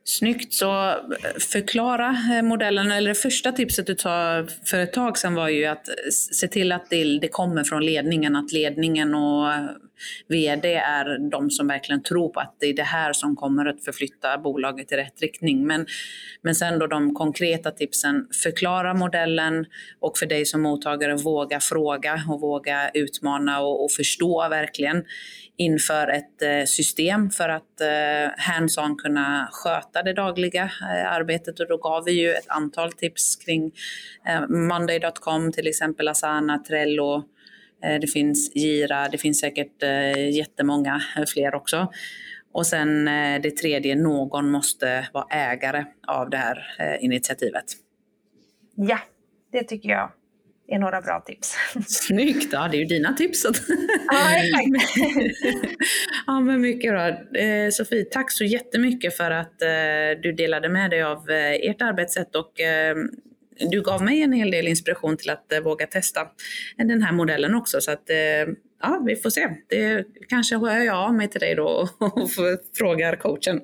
Snyggt, 0.04 0.54
så 0.54 0.88
eh, 0.88 1.38
förklara 1.38 2.16
eh, 2.36 2.42
modellen, 2.42 2.90
eller 2.90 3.08
det 3.08 3.14
första 3.14 3.52
tipset 3.52 3.86
du 3.86 3.96
sa 3.96 4.46
för 4.64 4.78
ett 4.78 4.92
tag 4.92 5.18
sedan 5.18 5.34
var 5.34 5.48
ju 5.48 5.64
att 5.64 5.88
se 6.32 6.48
till 6.48 6.72
att 6.72 6.90
det, 6.90 7.18
det 7.18 7.28
kommer 7.28 7.64
från 7.64 7.86
ledningen, 7.86 8.36
att 8.36 8.52
ledningen 8.52 9.14
och 9.14 9.52
VD 10.28 10.74
är 10.74 11.30
de 11.30 11.50
som 11.50 11.66
verkligen 11.68 12.02
tror 12.02 12.28
på 12.28 12.40
att 12.40 12.56
det 12.60 12.66
är 12.66 12.74
det 12.74 12.82
här 12.82 13.12
som 13.12 13.36
kommer 13.36 13.66
att 13.66 13.84
förflytta 13.84 14.38
bolaget 14.38 14.92
i 14.92 14.96
rätt 14.96 15.22
riktning. 15.22 15.66
Men, 15.66 15.86
men 16.42 16.54
sen 16.54 16.78
då 16.78 16.86
de 16.86 17.14
konkreta 17.14 17.70
tipsen, 17.70 18.28
förklara 18.42 18.94
modellen 18.94 19.66
och 20.00 20.18
för 20.18 20.26
dig 20.26 20.46
som 20.46 20.62
mottagare 20.62 21.16
våga 21.16 21.60
fråga 21.60 22.22
och 22.28 22.40
våga 22.40 22.90
utmana 22.94 23.60
och, 23.60 23.84
och 23.84 23.92
förstå 23.92 24.48
verkligen 24.48 25.04
inför 25.56 26.08
ett 26.08 26.42
eh, 26.42 26.64
system 26.64 27.30
för 27.30 27.48
att 27.48 27.80
eh, 27.80 28.30
hands-on 28.36 28.96
kunna 28.96 29.48
sköta 29.52 30.02
det 30.02 30.12
dagliga 30.12 30.62
eh, 30.64 31.12
arbetet 31.12 31.60
och 31.60 31.68
då 31.68 31.76
gav 31.76 32.04
vi 32.04 32.12
ju 32.12 32.30
ett 32.30 32.48
antal 32.48 32.92
tips 32.92 33.36
kring 33.36 33.72
eh, 34.28 34.48
Monday.com 34.48 35.52
till 35.52 35.66
exempel, 35.66 36.08
Asana, 36.08 36.58
Trello, 36.58 37.24
det 37.80 38.12
finns 38.12 38.56
Gira, 38.56 39.08
det 39.08 39.18
finns 39.18 39.40
säkert 39.40 39.82
jättemånga 40.32 41.02
fler 41.34 41.54
också. 41.54 41.92
Och 42.52 42.66
sen 42.66 43.04
det 43.42 43.50
tredje, 43.50 43.94
någon 43.94 44.50
måste 44.50 45.08
vara 45.12 45.26
ägare 45.30 45.84
av 46.06 46.30
det 46.30 46.36
här 46.36 46.58
initiativet. 47.00 47.64
Ja, 48.76 48.98
det 49.52 49.62
tycker 49.62 49.88
jag 49.88 50.12
är 50.68 50.78
några 50.78 51.00
bra 51.00 51.20
tips. 51.26 51.56
Snyggt! 51.86 52.52
Ja, 52.52 52.68
det 52.68 52.76
är 52.76 52.78
ju 52.78 52.84
dina 52.84 53.12
tips. 53.12 53.46
Ja, 54.08 54.36
exakt. 54.36 54.96
ja, 56.26 56.40
men 56.40 56.60
mycket 56.60 56.92
bra. 56.92 57.08
Eh, 57.40 57.70
Sofie, 57.70 58.04
tack 58.04 58.32
så 58.32 58.44
jättemycket 58.44 59.16
för 59.16 59.30
att 59.30 59.62
eh, 59.62 60.20
du 60.22 60.32
delade 60.32 60.68
med 60.68 60.90
dig 60.90 61.02
av 61.02 61.30
eh, 61.30 61.70
ert 61.70 61.82
arbetssätt 61.82 62.34
och 62.36 62.60
eh, 62.60 62.96
du 63.58 63.82
gav 63.82 64.02
mig 64.02 64.22
en 64.22 64.32
hel 64.32 64.50
del 64.50 64.68
inspiration 64.68 65.16
till 65.16 65.30
att 65.30 65.52
eh, 65.52 65.60
våga 65.60 65.86
testa 65.86 66.20
den 66.76 67.02
här 67.02 67.12
modellen 67.12 67.54
också. 67.54 67.80
Så 67.80 67.90
att, 67.90 68.10
eh, 68.10 68.16
ja, 68.82 69.02
vi 69.06 69.16
får 69.16 69.30
se. 69.30 69.48
Det 69.68 70.04
kanske 70.28 70.56
hör 70.56 70.80
jag 70.80 70.96
av 70.96 71.14
mig 71.14 71.28
till 71.28 71.40
dig 71.40 71.54
då 71.54 71.88
och 71.98 72.30
frågar 72.78 73.16
coachen. 73.16 73.60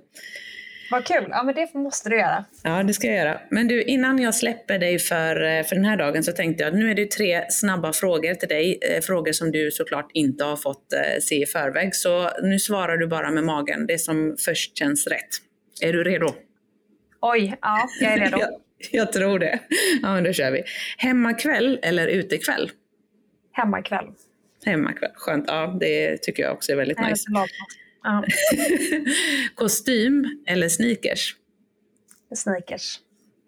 Vad 0.90 1.04
kul! 1.04 1.26
Ja, 1.30 1.42
men 1.42 1.54
det 1.54 1.74
måste 1.74 2.08
du 2.08 2.16
göra. 2.16 2.44
Ja, 2.62 2.82
det 2.82 2.92
ska 2.92 3.06
jag 3.06 3.16
göra. 3.16 3.40
Men 3.50 3.68
du, 3.68 3.82
innan 3.82 4.18
jag 4.18 4.34
släpper 4.34 4.78
dig 4.78 4.98
för, 4.98 5.42
eh, 5.42 5.64
för 5.64 5.76
den 5.76 5.84
här 5.84 5.96
dagen 5.96 6.24
så 6.24 6.32
tänkte 6.32 6.64
jag 6.64 6.72
att 6.72 6.78
nu 6.78 6.90
är 6.90 6.94
det 6.94 7.10
tre 7.10 7.44
snabba 7.48 7.92
frågor 7.92 8.34
till 8.34 8.48
dig. 8.48 8.78
Frågor 9.02 9.32
som 9.32 9.52
du 9.52 9.70
såklart 9.70 10.10
inte 10.14 10.44
har 10.44 10.56
fått 10.56 10.86
se 11.20 11.42
i 11.42 11.46
förväg. 11.46 11.94
Så 11.94 12.30
nu 12.42 12.58
svarar 12.58 12.96
du 12.96 13.06
bara 13.06 13.30
med 13.30 13.44
magen, 13.44 13.86
det 13.86 13.98
som 13.98 14.36
först 14.44 14.78
känns 14.78 15.06
rätt. 15.06 15.28
Är 15.82 15.92
du 15.92 16.04
redo? 16.04 16.34
Oj, 17.20 17.54
ja, 17.60 17.88
jag 18.00 18.12
är 18.12 18.18
redo. 18.18 18.38
jag, 18.90 19.00
jag 19.02 19.12
tror 19.12 19.38
det. 19.38 19.58
Ja, 20.02 20.14
men 20.14 20.24
då 20.24 20.32
kör 20.32 20.50
vi. 20.50 20.62
Hemmakväll 20.96 21.78
eller 21.82 22.08
utekväll? 22.08 22.70
Hemmakväll. 23.52 24.06
Hemmakväll, 24.64 25.10
skönt. 25.14 25.44
Ja, 25.48 25.76
det 25.80 26.22
tycker 26.22 26.42
jag 26.42 26.52
också 26.52 26.72
är 26.72 26.76
väldigt 26.76 27.00
nice. 27.00 27.24
Ja. 28.02 28.24
Kostym 29.54 30.42
eller 30.46 30.68
sneakers? 30.68 31.36
Sneakers. 32.34 32.98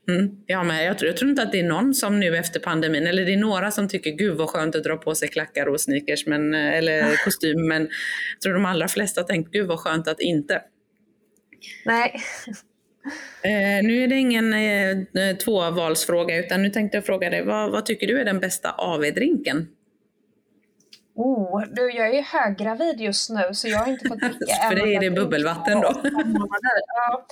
Mm. 0.08 0.30
Ja, 0.46 0.62
men 0.62 0.84
jag 0.84 0.98
tror, 0.98 1.08
jag 1.08 1.16
tror 1.16 1.30
inte 1.30 1.42
att 1.42 1.52
det 1.52 1.60
är 1.60 1.64
någon 1.64 1.94
som 1.94 2.20
nu 2.20 2.36
efter 2.36 2.60
pandemin, 2.60 3.06
eller 3.06 3.24
det 3.24 3.32
är 3.32 3.36
några 3.36 3.70
som 3.70 3.88
tycker 3.88 4.10
gud 4.10 4.36
vad 4.36 4.48
skönt 4.48 4.76
att 4.76 4.84
dra 4.84 4.96
på 4.96 5.14
sig 5.14 5.28
klackar 5.28 5.66
och 5.66 5.80
sneakers 5.80 6.26
men, 6.26 6.54
eller 6.54 7.16
kostym, 7.24 7.68
men 7.68 7.82
jag 7.82 8.40
tror 8.42 8.54
de 8.54 8.64
allra 8.64 8.88
flesta 8.88 9.22
tänkt 9.22 9.52
gud 9.52 9.66
vad 9.66 9.78
skönt 9.78 10.08
att 10.08 10.20
inte. 10.20 10.62
Nej. 11.84 12.20
Eh, 13.42 13.84
nu 13.86 14.02
är 14.02 14.08
det 14.08 14.16
ingen 14.16 14.52
eh, 14.52 15.36
tvåvalsfråga 15.36 16.38
utan 16.38 16.62
nu 16.62 16.70
tänkte 16.70 16.96
jag 16.96 17.06
fråga 17.06 17.30
dig, 17.30 17.44
vad, 17.44 17.70
vad 17.70 17.86
tycker 17.86 18.06
du 18.06 18.20
är 18.20 18.24
den 18.24 18.40
bästa 18.40 18.72
AV-drinken? 18.72 19.68
Oh, 21.16 21.62
du, 21.72 21.92
jag 21.92 22.14
är 22.14 22.22
höggravid 22.22 23.00
just 23.00 23.30
nu 23.30 23.42
så 23.52 23.68
jag 23.68 23.78
har 23.78 23.86
inte 23.86 24.08
fått 24.08 24.20
dricka. 24.20 24.54
För 24.68 24.74
dig 24.74 24.94
är 24.94 25.00
det 25.00 25.10
bubbelvatten 25.10 25.80
då? 25.80 25.92
ja. 26.86 27.26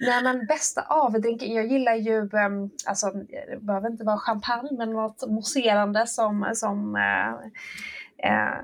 Nej 0.00 0.22
men 0.22 0.46
bästa 0.46 0.82
avdrinken, 0.82 1.52
jag 1.52 1.66
gillar 1.66 1.94
ju, 1.94 2.20
um, 2.20 2.70
alltså 2.86 3.10
det 3.10 3.60
behöver 3.60 3.90
inte 3.90 4.04
vara 4.04 4.18
champagne 4.18 4.68
men 4.78 4.90
något 4.90 5.26
mousserande 5.26 6.06
som, 6.06 6.50
som 6.54 6.94
uh, 6.94 7.34
uh, 8.30 8.58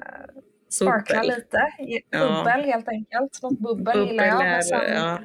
sparklar 0.70 1.24
lite. 1.24 1.61
Bubbel 2.11 2.61
ja. 2.61 2.72
helt 2.72 2.89
enkelt. 2.89 3.43
Något 3.43 3.59
bubbel, 3.59 3.85
bubbel 3.85 4.09
gillar 4.09 4.24
jag. 4.24 4.47
Är, 4.47 4.61
sen, 4.61 4.80
ja. 4.95 5.18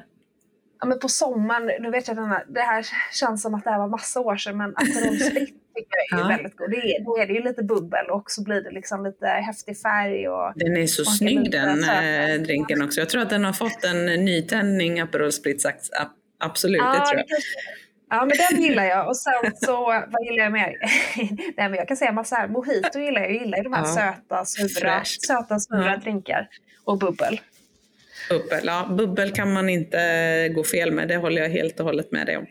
Ja. 0.80 0.86
men 0.86 0.98
på 0.98 1.08
sommaren, 1.08 1.82
nu 1.82 1.90
vet 1.90 2.08
jag 2.08 2.16
denna, 2.16 2.42
det 2.48 2.60
här 2.60 2.86
känns 3.12 3.42
som 3.42 3.54
att 3.54 3.64
det 3.64 3.70
här 3.70 3.78
var 3.78 3.88
massa 3.88 4.20
år 4.20 4.36
sedan 4.36 4.56
men 4.56 4.70
Aperol 4.70 5.18
Sprit 5.18 5.54
tycker 5.76 5.96
jag 6.10 6.20
är 6.20 6.22
ja. 6.22 6.28
väldigt 6.28 6.56
god. 6.56 6.70
Det 6.70 6.76
är, 6.76 7.04
då 7.04 7.18
är 7.18 7.26
det 7.26 7.32
ju 7.32 7.42
lite 7.42 7.62
bubbel 7.62 8.10
och 8.10 8.30
så 8.30 8.42
blir 8.42 8.60
det 8.60 8.70
liksom 8.70 9.04
lite 9.04 9.26
häftig 9.26 9.80
färg. 9.80 10.28
Och 10.28 10.52
den 10.56 10.76
är 10.76 10.86
så 10.86 11.04
snygg 11.04 11.50
den 11.50 11.84
äh, 11.84 12.42
drinken 12.42 12.82
också. 12.82 13.00
Jag 13.00 13.08
tror 13.08 13.22
att 13.22 13.30
den 13.30 13.44
har 13.44 13.52
fått 13.52 13.84
en 13.84 14.06
nytändning, 14.06 15.00
Aperol 15.00 15.32
Spritz, 15.32 15.66
absolut. 16.38 16.82
Ja, 16.82 16.92
det 16.92 17.06
tror 17.06 17.18
jag. 17.18 17.26
Ja, 18.10 18.24
men 18.24 18.36
den 18.50 18.62
gillar 18.62 18.84
jag. 18.84 19.08
Och 19.08 19.16
sen 19.16 19.32
så, 19.56 19.84
vad 19.84 20.24
gillar 20.24 20.44
jag 20.44 20.52
mer? 20.52 20.74
Nej, 21.56 21.68
men 21.68 21.74
jag 21.74 21.88
kan 21.88 21.96
säga 21.96 22.12
massa 22.12 22.36
här. 22.36 22.48
Mojito 22.48 22.98
gillar 22.98 23.20
jag. 23.20 23.30
Jag 23.30 23.42
gillar 23.42 23.58
ju 23.58 23.64
de 23.64 23.72
här 23.72 23.86
ja. 23.86 23.94
söta, 23.94 24.44
sura, 24.44 25.04
söta, 25.04 25.58
sura 25.58 25.86
ja. 25.86 25.96
drinkar. 25.96 26.48
Och 26.84 26.98
bubbel. 26.98 27.40
Bubbel, 28.28 28.60
ja. 28.64 28.94
Bubbel 28.98 29.32
kan 29.32 29.52
man 29.52 29.68
inte 29.68 30.48
gå 30.54 30.64
fel 30.64 30.92
med. 30.92 31.08
Det 31.08 31.16
håller 31.16 31.42
jag 31.42 31.48
helt 31.48 31.80
och 31.80 31.86
hållet 31.86 32.12
med 32.12 32.26
dig 32.26 32.36
om. 32.36 32.46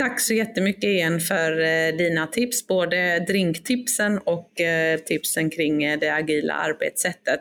Tack 0.00 0.20
så 0.20 0.34
jättemycket 0.34 0.84
igen 0.84 1.20
för 1.20 1.60
eh, 1.60 1.96
dina 1.96 2.26
tips, 2.26 2.66
både 2.66 3.24
drinktipsen 3.28 4.18
och 4.18 4.60
eh, 4.60 4.98
tipsen 4.98 5.50
kring 5.50 5.84
eh, 5.84 5.98
det 5.98 6.08
agila 6.08 6.54
arbetssättet. 6.54 7.40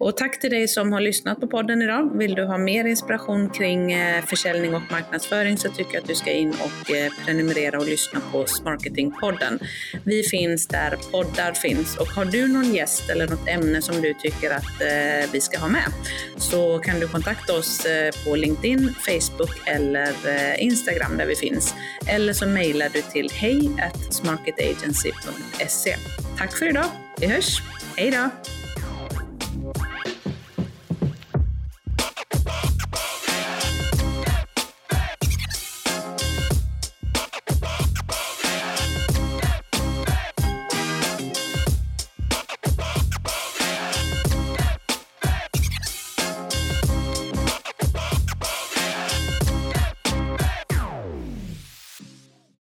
Och 0.00 0.16
tack 0.16 0.40
till 0.40 0.50
dig 0.50 0.68
som 0.68 0.92
har 0.92 1.00
lyssnat 1.00 1.40
på 1.40 1.46
podden 1.46 1.82
idag. 1.82 2.18
Vill 2.18 2.34
du 2.34 2.44
ha 2.44 2.58
mer 2.58 2.84
inspiration 2.84 3.50
kring 3.50 3.92
eh, 3.92 4.24
försäljning 4.24 4.74
och 4.74 4.82
marknadsföring 4.90 5.58
så 5.58 5.68
tycker 5.68 5.94
jag 5.94 6.00
att 6.00 6.08
du 6.08 6.14
ska 6.14 6.32
in 6.32 6.50
och 6.50 6.90
eh, 6.90 7.12
prenumerera 7.24 7.78
och 7.78 7.86
lyssna 7.86 8.20
på 8.32 8.46
Smarketingpodden. 8.46 9.58
Vi 10.04 10.22
finns 10.22 10.66
där 10.66 10.98
poddar 11.10 11.52
finns 11.52 11.96
och 11.96 12.06
har 12.06 12.24
du 12.24 12.48
någon 12.48 12.74
gäst 12.74 13.10
eller 13.10 13.28
något 13.28 13.48
ämne 13.48 13.82
som 13.82 14.00
du 14.00 14.14
tycker 14.14 14.50
att 14.50 14.80
eh, 14.80 15.30
vi 15.32 15.40
ska 15.40 15.58
ha 15.58 15.68
med 15.68 15.92
så 16.36 16.78
kan 16.78 17.00
du 17.00 17.08
kontakta 17.08 17.52
oss 17.58 17.86
på 18.24 18.36
LinkedIn, 18.36 18.94
Facebook 18.94 19.62
eller 19.66 20.14
Instagram 20.60 21.16
där 21.18 21.26
vi 21.26 21.36
finns. 21.36 21.74
Eller 22.06 22.32
så 22.32 22.46
mejlar 22.46 22.88
du 22.92 23.02
till 23.02 23.30
hej 23.32 23.70
smarketagency.se. 24.10 25.96
Tack 26.38 26.58
för 26.58 26.68
idag. 26.68 26.86
Vi 27.20 27.26
hörs. 27.26 27.62
Hej 27.96 28.10
då! 28.10 28.50